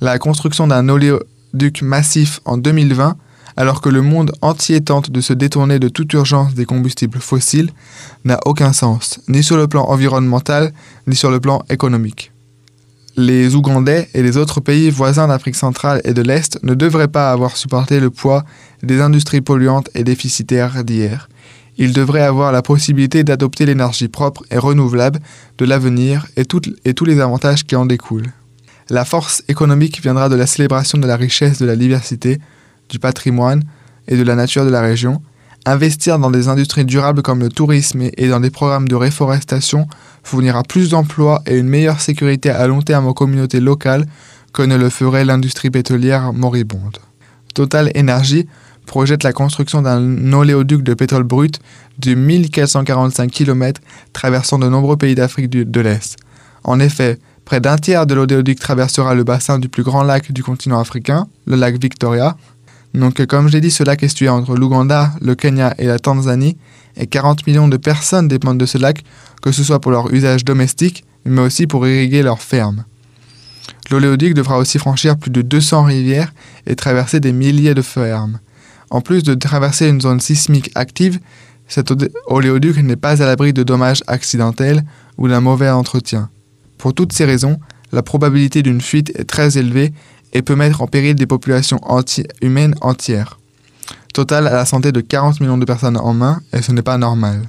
La 0.00 0.18
construction 0.18 0.66
d'un 0.66 0.88
oléoduc 0.88 1.82
massif 1.82 2.40
en 2.46 2.56
2020, 2.56 3.16
alors 3.56 3.80
que 3.80 3.88
le 3.88 4.02
monde 4.02 4.32
entier 4.42 4.80
tente 4.80 5.10
de 5.10 5.20
se 5.20 5.32
détourner 5.32 5.78
de 5.78 5.88
toute 5.88 6.12
urgence 6.12 6.54
des 6.54 6.64
combustibles 6.64 7.20
fossiles, 7.20 7.72
n'a 8.24 8.38
aucun 8.46 8.72
sens, 8.72 9.20
ni 9.28 9.42
sur 9.42 9.56
le 9.56 9.66
plan 9.66 9.84
environnemental, 9.84 10.72
ni 11.06 11.16
sur 11.16 11.30
le 11.30 11.40
plan 11.40 11.62
économique 11.70 12.32
les 13.16 13.54
Ougandais 13.54 14.08
et 14.14 14.22
les 14.22 14.36
autres 14.36 14.60
pays 14.60 14.90
voisins 14.90 15.28
d'Afrique 15.28 15.56
centrale 15.56 16.00
et 16.04 16.14
de 16.14 16.22
l'Est 16.22 16.58
ne 16.62 16.74
devraient 16.74 17.08
pas 17.08 17.30
avoir 17.30 17.56
supporté 17.56 18.00
le 18.00 18.10
poids 18.10 18.44
des 18.82 19.00
industries 19.00 19.40
polluantes 19.40 19.90
et 19.94 20.04
déficitaires 20.04 20.82
d'hier. 20.84 21.28
Ils 21.76 21.92
devraient 21.92 22.22
avoir 22.22 22.52
la 22.52 22.62
possibilité 22.62 23.24
d'adopter 23.24 23.66
l'énergie 23.66 24.08
propre 24.08 24.44
et 24.50 24.58
renouvelable 24.58 25.20
de 25.58 25.64
l'avenir 25.64 26.26
et, 26.36 26.44
et 26.84 26.94
tous 26.94 27.04
les 27.04 27.20
avantages 27.20 27.64
qui 27.64 27.76
en 27.76 27.86
découlent. 27.86 28.32
La 28.90 29.04
force 29.04 29.42
économique 29.48 30.02
viendra 30.02 30.28
de 30.28 30.34
la 30.34 30.46
célébration 30.46 30.98
de 30.98 31.06
la 31.06 31.16
richesse 31.16 31.58
de 31.58 31.66
la 31.66 31.76
diversité, 31.76 32.38
du 32.90 32.98
patrimoine 32.98 33.62
et 34.08 34.16
de 34.16 34.22
la 34.22 34.34
nature 34.34 34.64
de 34.64 34.70
la 34.70 34.82
région, 34.82 35.22
Investir 35.66 36.18
dans 36.18 36.30
des 36.30 36.48
industries 36.48 36.86
durables 36.86 37.20
comme 37.20 37.40
le 37.40 37.50
tourisme 37.50 38.08
et 38.16 38.28
dans 38.28 38.40
des 38.40 38.48
programmes 38.48 38.88
de 38.88 38.94
réforestation 38.94 39.86
fournira 40.22 40.62
plus 40.62 40.88
d'emplois 40.90 41.42
et 41.46 41.58
une 41.58 41.68
meilleure 41.68 42.00
sécurité 42.00 42.48
à 42.48 42.66
long 42.66 42.80
terme 42.80 43.06
aux 43.06 43.14
communautés 43.14 43.60
locales 43.60 44.06
que 44.54 44.62
ne 44.62 44.76
le 44.76 44.88
ferait 44.88 45.24
l'industrie 45.24 45.70
pétrolière 45.70 46.32
moribonde. 46.32 46.96
Total 47.54 47.92
Energy 47.94 48.48
projette 48.86 49.22
la 49.22 49.34
construction 49.34 49.82
d'un 49.82 50.32
oléoduc 50.32 50.82
de 50.82 50.94
pétrole 50.94 51.24
brut 51.24 51.60
de 51.98 52.14
1445 52.14 53.30
km 53.30 53.82
traversant 54.14 54.58
de 54.58 54.68
nombreux 54.68 54.96
pays 54.96 55.14
d'Afrique 55.14 55.50
de 55.50 55.80
l'Est. 55.80 56.16
En 56.64 56.80
effet, 56.80 57.18
près 57.44 57.60
d'un 57.60 57.76
tiers 57.76 58.06
de 58.06 58.14
l'oléoduc 58.14 58.58
traversera 58.58 59.14
le 59.14 59.24
bassin 59.24 59.58
du 59.58 59.68
plus 59.68 59.82
grand 59.82 60.04
lac 60.04 60.32
du 60.32 60.42
continent 60.42 60.80
africain, 60.80 61.26
le 61.46 61.56
lac 61.56 61.78
Victoria, 61.80 62.36
donc, 62.94 63.24
comme 63.26 63.48
je 63.48 63.52
l'ai 63.52 63.60
dit, 63.60 63.70
ce 63.70 63.84
lac 63.84 64.02
est 64.02 64.08
situé 64.08 64.28
entre 64.28 64.56
l'Ouganda, 64.56 65.12
le 65.20 65.34
Kenya 65.34 65.74
et 65.78 65.86
la 65.86 65.98
Tanzanie, 65.98 66.56
et 66.96 67.06
40 67.06 67.46
millions 67.46 67.68
de 67.68 67.76
personnes 67.76 68.26
dépendent 68.26 68.58
de 68.58 68.66
ce 68.66 68.78
lac, 68.78 69.04
que 69.42 69.52
ce 69.52 69.62
soit 69.62 69.80
pour 69.80 69.92
leur 69.92 70.12
usage 70.12 70.44
domestique, 70.44 71.04
mais 71.24 71.40
aussi 71.40 71.66
pour 71.66 71.86
irriguer 71.86 72.22
leurs 72.22 72.42
fermes. 72.42 72.84
L'oléoduc 73.90 74.34
devra 74.34 74.58
aussi 74.58 74.78
franchir 74.78 75.16
plus 75.16 75.30
de 75.30 75.42
200 75.42 75.84
rivières 75.84 76.32
et 76.66 76.76
traverser 76.76 77.20
des 77.20 77.32
milliers 77.32 77.74
de 77.74 77.82
fermes. 77.82 78.40
En 78.90 79.00
plus 79.00 79.22
de 79.22 79.34
traverser 79.34 79.88
une 79.88 80.00
zone 80.00 80.20
sismique 80.20 80.70
active, 80.74 81.20
cet 81.68 81.92
oléoduc 82.26 82.76
n'est 82.78 82.96
pas 82.96 83.22
à 83.22 83.26
l'abri 83.26 83.52
de 83.52 83.62
dommages 83.62 84.02
accidentels 84.08 84.84
ou 85.18 85.28
d'un 85.28 85.40
mauvais 85.40 85.70
entretien. 85.70 86.28
Pour 86.78 86.94
toutes 86.94 87.12
ces 87.12 87.24
raisons, 87.24 87.58
la 87.92 88.02
probabilité 88.02 88.62
d'une 88.62 88.80
fuite 88.80 89.12
est 89.16 89.24
très 89.24 89.58
élevée 89.58 89.92
et 90.32 90.42
peut 90.42 90.56
mettre 90.56 90.82
en 90.82 90.86
péril 90.86 91.14
des 91.14 91.26
populations 91.26 91.80
humaines 92.40 92.74
entières. 92.80 93.38
Total 94.14 94.46
à 94.46 94.52
la 94.52 94.64
santé 94.64 94.92
de 94.92 95.00
40 95.00 95.40
millions 95.40 95.58
de 95.58 95.64
personnes 95.64 95.96
en 95.96 96.12
main, 96.14 96.40
et 96.52 96.62
ce 96.62 96.72
n'est 96.72 96.82
pas 96.82 96.98
normal. 96.98 97.42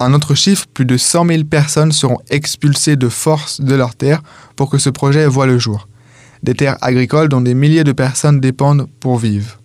Un 0.00 0.14
autre 0.14 0.34
chiffre, 0.34 0.66
plus 0.72 0.84
de 0.84 0.96
100 0.96 1.26
000 1.26 1.44
personnes 1.44 1.92
seront 1.92 2.18
expulsées 2.30 2.96
de 2.96 3.08
force 3.08 3.60
de 3.60 3.74
leurs 3.74 3.96
terres 3.96 4.22
pour 4.54 4.70
que 4.70 4.78
ce 4.78 4.90
projet 4.90 5.26
voie 5.26 5.46
le 5.46 5.58
jour. 5.58 5.88
Des 6.42 6.54
terres 6.54 6.78
agricoles 6.80 7.28
dont 7.28 7.40
des 7.40 7.54
milliers 7.54 7.84
de 7.84 7.92
personnes 7.92 8.40
dépendent 8.40 8.88
pour 9.00 9.18
vivre. 9.18 9.58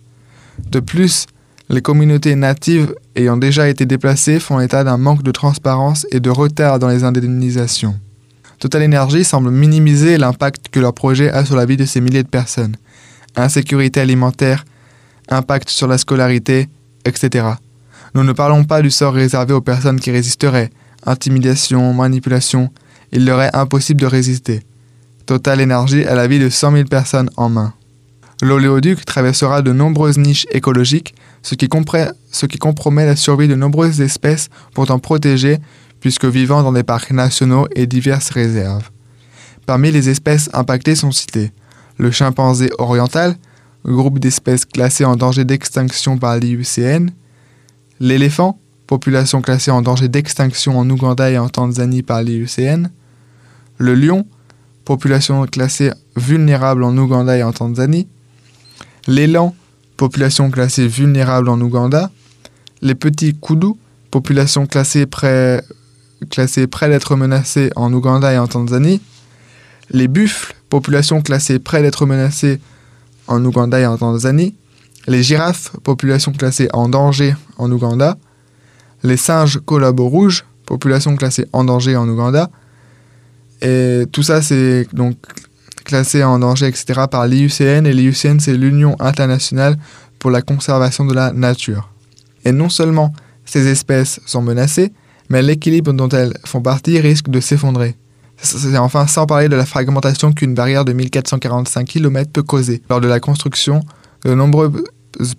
De 0.70 0.80
plus, 0.80 1.26
les 1.68 1.82
communautés 1.82 2.34
natives 2.34 2.94
ayant 3.14 3.36
déjà 3.36 3.68
été 3.68 3.86
déplacées 3.86 4.40
font 4.40 4.60
état 4.60 4.84
d'un 4.84 4.98
manque 4.98 5.22
de 5.22 5.30
transparence 5.30 6.06
et 6.10 6.20
de 6.20 6.30
retard 6.30 6.78
dans 6.78 6.88
les 6.88 7.04
indemnisations. 7.04 7.98
Total 8.58 8.82
Energy 8.82 9.24
semble 9.24 9.50
minimiser 9.50 10.18
l'impact 10.18 10.63
que 10.74 10.80
leur 10.80 10.92
projet 10.92 11.30
a 11.30 11.44
sur 11.44 11.54
la 11.54 11.66
vie 11.66 11.76
de 11.76 11.84
ces 11.84 12.00
milliers 12.00 12.24
de 12.24 12.28
personnes. 12.28 12.74
Insécurité 13.36 14.00
alimentaire, 14.00 14.64
impact 15.28 15.68
sur 15.68 15.86
la 15.86 15.98
scolarité, 15.98 16.68
etc. 17.04 17.46
Nous 18.16 18.24
ne 18.24 18.32
parlons 18.32 18.64
pas 18.64 18.82
du 18.82 18.90
sort 18.90 19.14
réservé 19.14 19.54
aux 19.54 19.60
personnes 19.60 20.00
qui 20.00 20.10
résisteraient. 20.10 20.70
Intimidation, 21.06 21.94
manipulation, 21.94 22.70
il 23.12 23.24
leur 23.24 23.40
est 23.40 23.54
impossible 23.54 24.00
de 24.00 24.06
résister. 24.06 24.62
Total 25.26 25.62
Energy 25.62 26.04
a 26.06 26.16
la 26.16 26.26
vie 26.26 26.40
de 26.40 26.48
100 26.48 26.72
000 26.72 26.84
personnes 26.86 27.30
en 27.36 27.48
main. 27.48 27.72
L'oléoduc 28.42 29.04
traversera 29.04 29.62
de 29.62 29.72
nombreuses 29.72 30.18
niches 30.18 30.46
écologiques, 30.50 31.14
ce 31.42 31.54
qui, 31.54 31.68
ce 32.32 32.46
qui 32.46 32.58
compromet 32.58 33.06
la 33.06 33.14
survie 33.14 33.46
de 33.46 33.54
nombreuses 33.54 34.00
espèces 34.00 34.48
pourtant 34.74 34.98
protégées 34.98 35.58
puisque 36.00 36.24
vivant 36.24 36.64
dans 36.64 36.72
des 36.72 36.82
parcs 36.82 37.12
nationaux 37.12 37.68
et 37.76 37.86
diverses 37.86 38.30
réserves. 38.30 38.90
Parmi 39.66 39.90
les 39.90 40.08
espèces 40.08 40.50
impactées 40.52 40.94
sont 40.94 41.12
citées 41.12 41.52
le 41.98 42.10
chimpanzé 42.10 42.70
oriental, 42.78 43.36
groupe 43.84 44.18
d'espèces 44.18 44.64
classées 44.64 45.04
en 45.04 45.16
danger 45.16 45.44
d'extinction 45.44 46.18
par 46.18 46.36
l'IUCN, 46.36 47.10
l'éléphant, 48.00 48.58
population 48.86 49.40
classée 49.42 49.70
en 49.70 49.82
danger 49.82 50.08
d'extinction 50.08 50.78
en 50.78 50.88
Ouganda 50.88 51.30
et 51.30 51.38
en 51.38 51.48
Tanzanie 51.48 52.02
par 52.02 52.22
l'IUCN, 52.22 52.88
le 53.78 53.94
lion, 53.94 54.26
population 54.84 55.44
classée 55.46 55.92
vulnérable 56.16 56.84
en 56.84 56.96
Ouganda 56.96 57.36
et 57.36 57.42
en 57.42 57.52
Tanzanie, 57.52 58.08
l'élan, 59.06 59.54
population 59.96 60.50
classée 60.50 60.86
vulnérable 60.86 61.48
en 61.48 61.60
Ouganda, 61.60 62.10
les 62.82 62.94
petits 62.94 63.34
koudous, 63.34 63.78
population 64.10 64.66
classée 64.66 65.06
près 65.06 65.62
classés 66.30 66.66
près 66.66 66.88
d'être 66.88 67.16
menacés 67.16 67.70
en 67.76 67.92
Ouganda 67.92 68.32
et 68.32 68.38
en 68.38 68.46
Tanzanie, 68.46 69.00
les 69.90 70.08
buffles, 70.08 70.54
population 70.68 71.20
classée 71.20 71.58
près 71.58 71.82
d'être 71.82 72.06
menacée 72.06 72.60
en 73.26 73.44
Ouganda 73.44 73.80
et 73.80 73.86
en 73.86 73.96
Tanzanie, 73.96 74.54
les 75.06 75.22
girafes, 75.22 75.70
population 75.82 76.32
classée 76.32 76.68
en 76.72 76.88
danger 76.88 77.34
en 77.58 77.70
Ouganda, 77.70 78.16
les 79.02 79.16
singes 79.16 79.60
collabos 79.64 80.08
rouges, 80.08 80.44
population 80.66 81.14
classée 81.16 81.46
en 81.52 81.64
danger 81.64 81.96
en 81.96 82.08
Ouganda, 82.08 82.50
et 83.60 84.04
tout 84.12 84.22
ça 84.22 84.42
c'est 84.42 84.86
donc 84.92 85.16
classé 85.84 86.24
en 86.24 86.38
danger, 86.38 86.66
etc. 86.66 87.02
par 87.10 87.26
l'IUCN, 87.26 87.86
et 87.86 87.92
l'IUCN 87.92 88.38
c'est 88.40 88.54
l'Union 88.54 88.96
internationale 89.00 89.76
pour 90.18 90.30
la 90.30 90.40
conservation 90.42 91.04
de 91.04 91.12
la 91.12 91.32
nature. 91.32 91.90
Et 92.44 92.52
non 92.52 92.70
seulement 92.70 93.12
ces 93.44 93.68
espèces 93.68 94.20
sont 94.24 94.42
menacées, 94.42 94.92
mais 95.28 95.42
l'équilibre 95.42 95.92
dont 95.92 96.08
elles 96.08 96.34
font 96.44 96.62
partie 96.62 96.98
risque 97.00 97.28
de 97.28 97.40
s'effondrer. 97.40 97.96
Enfin 98.78 99.06
sans 99.06 99.26
parler 99.26 99.48
de 99.48 99.56
la 99.56 99.64
fragmentation 99.64 100.32
qu'une 100.32 100.54
barrière 100.54 100.84
de 100.84 100.92
1445 100.92 101.86
km 101.86 102.30
peut 102.30 102.42
causer. 102.42 102.82
Lors 102.90 103.00
de 103.00 103.08
la 103.08 103.20
construction, 103.20 103.80
de 104.24 104.34
nombreuses 104.34 104.82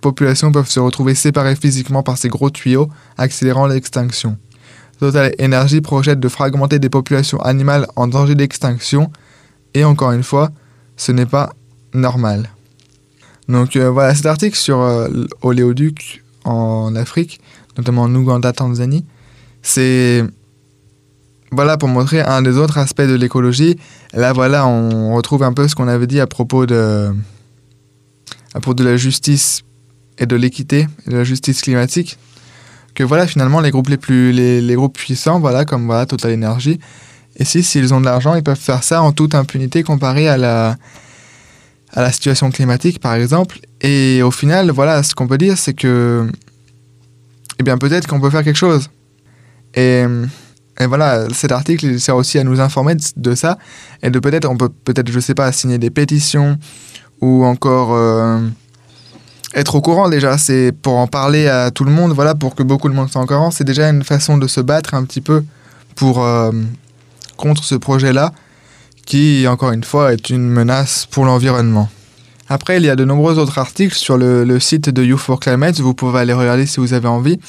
populations 0.00 0.50
peuvent 0.50 0.68
se 0.68 0.80
retrouver 0.80 1.14
séparées 1.14 1.56
physiquement 1.56 2.02
par 2.02 2.18
ces 2.18 2.28
gros 2.28 2.50
tuyaux, 2.50 2.88
accélérant 3.18 3.66
l'extinction. 3.66 4.38
Total 4.98 5.34
Energy 5.40 5.82
projette 5.82 6.20
de 6.20 6.28
fragmenter 6.28 6.78
des 6.78 6.88
populations 6.88 7.40
animales 7.40 7.86
en 7.96 8.08
danger 8.08 8.34
d'extinction, 8.34 9.10
et 9.74 9.84
encore 9.84 10.12
une 10.12 10.22
fois, 10.22 10.50
ce 10.96 11.12
n'est 11.12 11.26
pas 11.26 11.52
normal. 11.92 12.50
Donc 13.48 13.76
euh, 13.76 13.90
voilà 13.90 14.14
cet 14.14 14.26
article 14.26 14.56
sur 14.56 14.80
euh, 14.80 15.08
l'oléoduc 15.42 16.24
en 16.44 16.96
Afrique, 16.96 17.40
notamment 17.76 18.02
en 18.02 18.14
Ouganda, 18.14 18.52
Tanzanie 18.52 19.04
c'est 19.66 20.24
voilà 21.52 21.76
pour 21.76 21.88
montrer 21.88 22.20
un 22.20 22.42
des 22.42 22.56
autres 22.56 22.78
aspects 22.78 23.02
de 23.02 23.14
l'écologie. 23.14 23.78
Là 24.12 24.32
voilà, 24.32 24.66
on 24.66 25.14
retrouve 25.14 25.42
un 25.42 25.52
peu 25.52 25.68
ce 25.68 25.74
qu'on 25.74 25.88
avait 25.88 26.06
dit 26.06 26.20
à 26.20 26.26
propos 26.26 26.66
de 26.66 27.10
à 28.54 28.60
propos 28.60 28.74
de 28.74 28.84
la 28.84 28.96
justice 28.96 29.62
et 30.18 30.26
de 30.26 30.36
l'équité 30.36 30.86
de 31.06 31.16
la 31.16 31.24
justice 31.24 31.60
climatique 31.60 32.18
que 32.94 33.04
voilà 33.04 33.26
finalement 33.26 33.60
les 33.60 33.70
groupes 33.70 33.88
les 33.88 33.98
plus 33.98 34.32
les, 34.32 34.74
groupes 34.74 34.96
puissants 34.96 35.38
voilà 35.38 35.66
comme 35.66 35.86
voilà 35.86 36.06
Total 36.06 36.32
Energy 36.32 36.80
Et 37.38 37.44
si, 37.44 37.62
s'ils 37.62 37.92
ont 37.92 38.00
de 38.00 38.06
l'argent, 38.06 38.34
ils 38.34 38.42
peuvent 38.42 38.58
faire 38.58 38.82
ça 38.82 39.02
en 39.02 39.12
toute 39.12 39.34
impunité 39.34 39.82
comparé 39.82 40.26
à 40.26 40.38
la, 40.38 40.76
à 41.92 42.02
la 42.02 42.10
situation 42.10 42.50
climatique, 42.50 42.98
par 42.98 43.14
exemple. 43.14 43.58
Et 43.82 44.22
au 44.22 44.30
final, 44.30 44.70
voilà, 44.70 45.02
ce 45.02 45.14
qu'on 45.14 45.26
peut 45.26 45.38
dire, 45.38 45.58
c'est 45.58 45.74
que, 45.74 46.26
eh 47.58 47.62
bien, 47.62 47.76
peut-être 47.76 48.06
qu'on 48.06 48.20
peut 48.20 48.30
faire 48.30 48.42
quelque 48.42 48.56
chose. 48.56 48.88
Et, 49.74 50.04
et, 50.78 50.86
voilà, 50.86 51.28
cet 51.32 51.52
article 51.52 51.98
sert 51.98 52.16
aussi 52.16 52.38
à 52.38 52.44
nous 52.44 52.60
informer 52.60 52.96
de, 53.16 53.34
ça 53.34 53.58
et 54.02 54.10
de 54.10 54.18
peut-être, 54.18 54.48
on 54.48 54.56
peut 54.56 54.68
peut-être, 54.68 55.10
je 55.10 55.20
sais 55.20 55.34
pas, 55.34 55.50
signer 55.52 55.78
des 55.78 55.90
pétitions 55.90 56.58
ou 57.20 57.44
encore 57.44 57.94
euh, 57.94 58.40
être 59.54 59.74
au 59.74 59.80
courant 59.80 60.08
déjà. 60.08 60.38
C'est 60.38 60.72
pour 60.72 60.96
en 60.96 61.06
parler 61.06 61.48
à 61.48 61.70
tout 61.70 61.84
le 61.84 61.90
monde, 61.90 62.12
voilà, 62.12 62.34
pour 62.34 62.54
que 62.54 62.62
beaucoup 62.62 62.88
de 62.88 62.94
monde 62.94 63.10
soit 63.10 63.22
au 63.22 63.26
courant. 63.26 63.50
C'est 63.50 63.64
déjà 63.64 63.88
une 63.88 64.04
façon 64.04 64.38
de 64.38 64.46
se 64.46 64.60
battre 64.60 64.94
un 64.94 65.04
petit 65.04 65.20
peu 65.20 65.44
euh, 66.02 66.52
contre 67.36 67.64
ce 67.64 67.74
projet-là, 67.74 68.32
qui, 69.06 69.46
encore 69.48 69.72
une 69.72 69.84
fois, 69.84 70.12
est 70.12 70.30
une 70.30 70.48
menace 70.48 71.06
pour 71.10 71.24
l'environnement. 71.24 71.88
Après, 72.48 72.76
il 72.76 72.84
y 72.84 72.90
a 72.90 72.96
de 72.96 73.04
nombreux 73.04 73.38
autres 73.38 73.58
articles 73.58 73.94
sur 73.94 74.16
le, 74.16 74.44
le 74.44 74.60
site 74.60 74.90
de 74.90 75.02
Youth 75.02 75.20
for 75.20 75.40
Climate. 75.40 75.80
Vous 75.80 75.94
pouvez 75.94 76.20
aller 76.20 76.32
regarder 76.32 76.66
si 76.66 76.80
vous 76.80 76.92
avez 76.92 77.08
envie. 77.08 77.40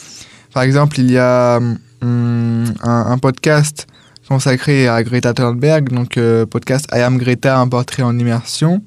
Par 0.54 0.64
exemple, 0.64 1.00
il 1.00 1.12
y 1.12 1.18
a 1.18 1.60
hum, 2.02 2.66
un, 2.84 3.18
podcast 3.18 3.88
consacré 4.28 4.88
à 4.88 5.02
Greta 5.04 5.34
Thunberg, 5.34 5.90
donc 5.90 6.18
euh, 6.18 6.46
podcast 6.46 6.88
I 6.94 7.00
Am 7.00 7.18
Greta, 7.18 7.60
un 7.60 7.68
portrait 7.68 8.04
en 8.04 8.18
immersion. 8.18 8.82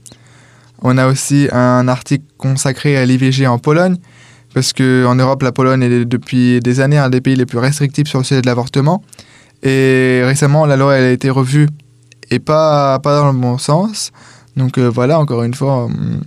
On 0.83 0.97
a 0.99 1.07
aussi 1.07 1.49
un 1.53 1.89
article 1.89 2.25
consacré 2.39 2.97
à 2.97 3.05
l'IVG 3.05 3.47
en 3.47 3.59
Pologne, 3.59 3.97
parce 4.55 4.73
qu'en 4.73 5.15
Europe, 5.15 5.43
la 5.43 5.53
Pologne 5.53 5.83
est 5.83 6.05
depuis 6.05 6.61
des 6.61 6.81
années 6.81 6.99
un 6.99 7.11
des 7.11 7.21
pays 7.21 7.37
les 7.37 7.47
plus 7.47 7.59
restrictifs 7.59 8.09
sur 8.09 8.19
le 8.19 8.25
sujet 8.25 8.43
de 8.43 8.47
l'avortement. 8.47 9.03
Et 9.63 10.23
récemment, 10.25 10.67
la 10.67 10.77
loi 10.77 10.97
elle 10.97 11.05
a 11.05 11.11
été 11.11 11.29
revue 11.31 11.69
et 12.31 12.39
pas, 12.39 12.99
pas 12.99 13.19
dans 13.19 13.33
le 13.33 13.39
bon 13.39 13.59
sens. 13.59 14.11
Donc 14.57 14.79
euh, 14.79 14.89
voilà, 14.89 15.19
encore 15.19 15.43
une 15.43 15.55
fois, 15.55 15.85
um, 15.85 16.21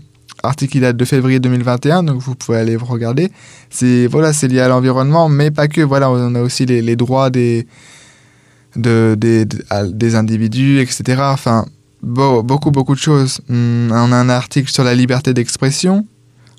article 0.44 0.74
qui 0.74 0.80
date 0.80 0.98
de 0.98 1.06
février 1.06 1.40
2021, 1.40 2.04
donc 2.04 2.22
vous 2.22 2.36
pouvez 2.36 2.58
aller 2.58 2.76
regarder. 2.76 3.32
C'est 3.70 4.08
voilà, 4.08 4.34
c'est 4.34 4.48
lié 4.48 4.60
à 4.60 4.68
l'environnement, 4.68 5.30
mais 5.30 5.52
pas 5.52 5.68
que. 5.68 5.82
Voilà, 5.82 6.12
on 6.12 6.36
a 6.36 6.42
aussi 6.42 6.66
les, 6.66 6.96
droits 6.96 7.30
des, 7.30 7.66
de, 8.76 9.16
des, 9.18 9.46
de, 9.46 9.64
des 9.88 10.16
individus, 10.16 10.80
etc. 10.80 11.22
Enfin, 11.24 11.66
beaucoup, 12.02 12.72
beaucoup 12.72 12.94
de 12.94 13.00
choses. 13.00 13.42
On 13.50 13.90
a 13.92 14.16
un 14.16 14.30
article 14.30 14.70
sur 14.70 14.84
la 14.84 14.94
liberté 14.94 15.34
d'expression. 15.34 16.06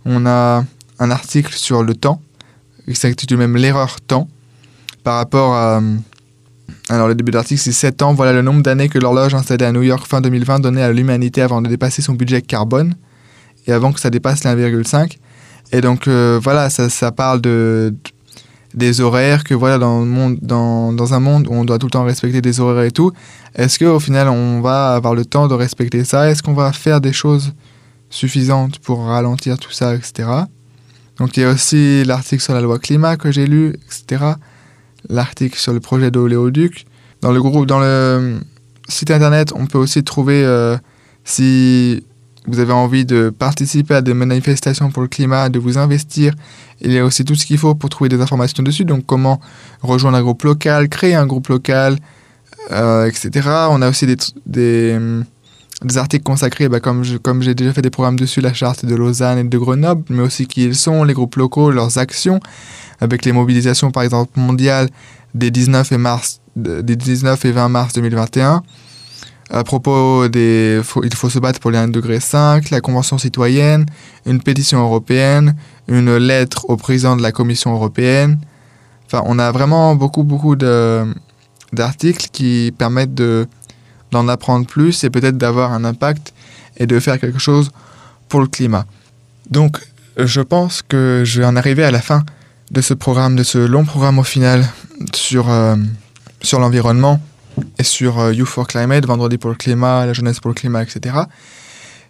On 0.05 0.27
a 0.27 0.65
un 0.99 1.11
article 1.11 1.53
sur 1.53 1.83
le 1.83 1.95
temps, 1.95 2.21
qui 2.87 2.95
s'intitule 2.95 3.39
même 3.39 3.57
l'erreur 3.57 4.01
temps, 4.01 4.29
par 5.03 5.17
rapport 5.17 5.55
à 5.55 5.81
alors, 6.91 7.09
le 7.09 7.15
début 7.15 7.31
de 7.31 7.37
l'article, 7.37 7.61
c'est 7.63 7.73
7 7.73 8.03
ans. 8.03 8.13
Voilà 8.13 8.33
le 8.33 8.43
nombre 8.43 8.63
d'années 8.63 8.89
que 8.91 8.99
l'horloge 8.99 9.35
installée 9.35 9.65
à 9.65 9.73
New 9.73 9.83
York 9.83 10.07
fin 10.07 10.21
2020 10.21 10.61
donnait 10.61 10.83
à 10.83 10.93
l'humanité 10.93 11.41
avant 11.41 11.63
de 11.63 11.69
dépasser 11.69 12.03
son 12.03 12.13
budget 12.13 12.43
carbone 12.43 12.95
et 13.67 13.73
avant 13.73 13.93
que 13.93 14.01
ça 14.01 14.11
dépasse 14.11 14.45
l'1,5. 14.45 15.17
Et 15.73 15.81
donc, 15.81 16.09
euh, 16.09 16.39
voilà, 16.43 16.71
ça, 16.71 16.89
ça 16.89 17.11
parle 17.11 17.41
de, 17.41 17.95
des 18.75 19.01
horaires, 19.01 19.45
que 19.45 19.55
voilà, 19.55 19.79
dans, 19.79 20.01
le 20.01 20.07
monde, 20.07 20.39
dans, 20.43 20.93
dans, 20.93 21.15
un 21.15 21.21
monde 21.21 21.47
où 21.49 21.53
on 21.53 21.65
doit 21.65 21.79
tout 21.79 21.87
le 21.87 21.91
temps 21.91 22.05
respecter 22.05 22.41
des 22.41 22.61
horaires 22.61 22.85
et 22.85 22.91
tout, 22.91 23.13
est-ce 23.55 23.79
qu'au 23.79 24.01
final, 24.01 24.29
on 24.29 24.61
va 24.61 24.95
avoir 24.95 25.15
le 25.15 25.25
temps 25.25 25.49
de 25.49 25.55
respecter 25.55 26.05
ça? 26.05 26.31
Est-ce 26.31 26.43
qu'on 26.43 26.55
va 26.55 26.73
faire 26.73 27.01
des 27.01 27.13
choses 27.13 27.53
suffisantes 28.11 28.79
pour 28.79 29.07
ralentir 29.07 29.59
tout 29.59 29.73
ça, 29.73 29.95
etc. 29.95 30.29
Donc, 31.19 31.37
il 31.37 31.41
y 31.41 31.45
a 31.45 31.51
aussi 31.51 32.05
l'article 32.05 32.43
sur 32.43 32.55
la 32.55 32.61
loi 32.61 32.79
climat 32.79 33.17
que 33.17 33.33
j'ai 33.33 33.47
lu, 33.47 33.75
etc 33.87 34.35
l'article 35.09 35.59
sur 35.59 35.73
le 35.73 35.81
projet 35.81 36.11
d'oléoduc. 36.11 36.87
Dans 37.21 37.33
le 37.33 37.41
groupe, 37.41 37.67
dans 37.67 37.81
le 37.81 38.41
site 38.89 39.11
internet, 39.11 39.53
on 39.55 39.67
peut 39.67 39.79
aussi 39.79 40.03
trouver 40.05 40.45
euh, 40.45 40.77
si 41.25 42.05
vous 42.47 42.59
avez 42.59 42.73
envie 42.73 43.05
de 43.05 43.31
participer 43.31 43.95
à 43.95 44.03
des 44.03 44.15
manifestations 44.15 44.91
pour 44.91 45.03
le 45.03 45.09
climat, 45.09 45.49
de 45.49 45.59
vous 45.59 45.79
investir. 45.79 46.35
Il 46.81 46.93
y 46.93 46.99
a 46.99 47.05
aussi 47.05 47.25
tout 47.25 47.35
ce 47.35 47.47
qu'il 47.47 47.59
faut 47.59 47.75
pour 47.75 47.91
trouver 47.91 48.09
des 48.09 48.21
informations 48.21 48.63
dessus. 48.63 48.85
Donc 48.85 49.07
comment 49.07 49.41
rejoindre 49.83 50.19
un 50.19 50.23
groupe 50.23 50.43
local, 50.43 50.89
créer 50.89 51.15
un 51.15 51.27
groupe 51.27 51.49
local, 51.49 51.97
euh, 52.73 53.07
etc. 53.07 53.49
On 53.71 53.81
a 53.83 53.89
aussi 53.89 54.07
des, 54.07 54.17
des, 54.47 54.99
des 55.83 55.99
articles 55.99 56.25
consacrés, 56.25 56.69
bah, 56.69 56.81
comme 56.81 57.03
j'ai 57.03 57.55
déjà 57.55 57.73
fait 57.73 57.83
des 57.83 57.91
programmes 57.91 58.19
dessus, 58.19 58.41
la 58.41 58.53
charte 58.53 58.85
de 58.85 58.95
Lausanne 58.95 59.39
et 59.39 59.45
de 59.45 59.59
Grenoble, 59.59 60.05
mais 60.11 60.23
aussi 60.23 60.47
qui 60.47 60.65
ils 60.65 60.77
sont, 60.77 61.05
les 61.05 61.15
groupes 61.15 61.37
locaux, 61.37 61.71
leurs 61.71 61.99
actions 61.99 62.41
avec 63.01 63.25
les 63.25 63.33
mobilisations 63.33 63.91
par 63.91 64.03
exemple 64.03 64.39
mondiales 64.39 64.89
des 65.35 65.51
19 65.51 65.93
et, 65.93 65.99
mars, 65.99 66.41
des 66.57 66.97
19 66.97 67.45
et 67.45 67.53
20 67.53 67.69
mars 67.69 67.93
2021. 67.95 68.63
À 69.51 69.63
propos 69.63 70.29
des. 70.29 70.81
Il 71.03 71.15
faut 71.15 71.31
se 71.31 71.39
battre 71.39 71.61
pour 71.61 71.71
les 71.71 71.79
1,5 71.79 71.91
degré, 71.91 72.19
la 72.71 72.81
Convention 72.81 73.19
citoyenne, 73.19 73.87
une 74.27 74.43
pétition 74.43 74.81
européenne, 74.81 75.55
une 75.87 76.17
lettre 76.17 76.65
au 76.69 76.77
président 76.77 77.17
de 77.17 77.23
la 77.23 77.31
Commission 77.31 77.75
européenne. 77.75 78.39
Enfin, 79.07 79.23
on 79.27 79.39
a 79.39 79.53
vraiment 79.53 79.95
beaucoup, 79.97 80.25
beaucoup 80.25 80.57
d'articles 80.57 82.29
qui 82.33 82.73
permettent 82.77 83.15
d'en 84.11 84.29
apprendre 84.29 84.67
plus 84.67 85.05
et 85.05 85.11
peut-être 85.11 85.37
d'avoir 85.37 85.73
un 85.73 85.85
impact 85.85 86.33
et 86.79 86.87
de 86.87 86.99
faire 86.99 87.21
quelque 87.21 87.39
chose 87.39 87.71
pour 88.29 88.41
le 88.41 88.47
climat. 88.47 88.87
Donc, 89.51 89.79
je 90.17 90.41
pense 90.41 90.83
que 90.83 91.23
je 91.25 91.41
vais 91.41 91.47
en 91.47 91.57
arriver 91.57 91.85
à 91.85 91.91
la 91.91 92.01
fin 92.01 92.25
de 92.71 92.81
ce 92.81 92.95
programme, 92.95 93.37
de 93.37 93.43
ce 93.43 93.59
long 93.59 93.85
programme 93.85 94.19
au 94.19 94.25
final 94.25 94.65
sur, 95.13 95.51
euh, 95.51 95.77
sur 96.41 96.61
l'environnement 96.61 97.21
et 97.79 97.83
sur 97.83 98.19
euh, 98.19 98.33
Youth 98.33 98.49
for 98.49 98.67
Climate, 98.67 99.07
Vendredi 99.07 99.39
pour 99.39 99.51
le 99.51 99.57
climat, 99.57 100.07
la 100.07 100.13
jeunesse 100.13 100.41
pour 100.41 100.51
le 100.51 100.55
climat, 100.55 100.83
etc. 100.83 101.17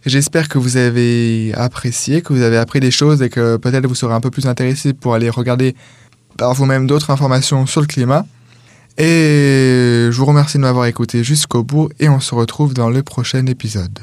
J'espère 0.07 0.49
que 0.49 0.59
vous 0.59 0.77
avez 0.77 1.53
apprécié, 1.55 2.21
que 2.21 2.33
vous 2.33 2.43
avez 2.43 2.59
appris 2.59 2.81
des 2.81 2.91
choses 2.91 3.23
et 3.23 3.31
que 3.31 3.57
peut-être 3.57 3.87
vous 3.87 3.95
serez 3.95 4.15
un 4.15 4.21
peu 4.21 4.31
plus 4.31 4.47
intéressé 4.47 4.93
pour 4.93 5.15
aller 5.15 5.31
regarder 5.31 5.75
par 6.37 6.53
vous-même 6.53 6.87
d'autres 6.87 7.11
informations 7.11 7.65
sur 7.67 7.81
le 7.81 7.87
climat. 7.87 8.27
Et 8.99 10.09
je 10.11 10.17
vous 10.17 10.27
remercie 10.27 10.59
de 10.59 10.63
m'avoir 10.63 10.87
écouté 10.87 11.25
jusqu'au 11.25 11.65
bout 11.65 11.89
et 11.99 12.09
on 12.09 12.21
se 12.21 12.35
retrouve 12.35 12.75
dans 12.75 12.91
le 12.91 13.03
prochain 13.03 13.47
épisode. 13.47 13.99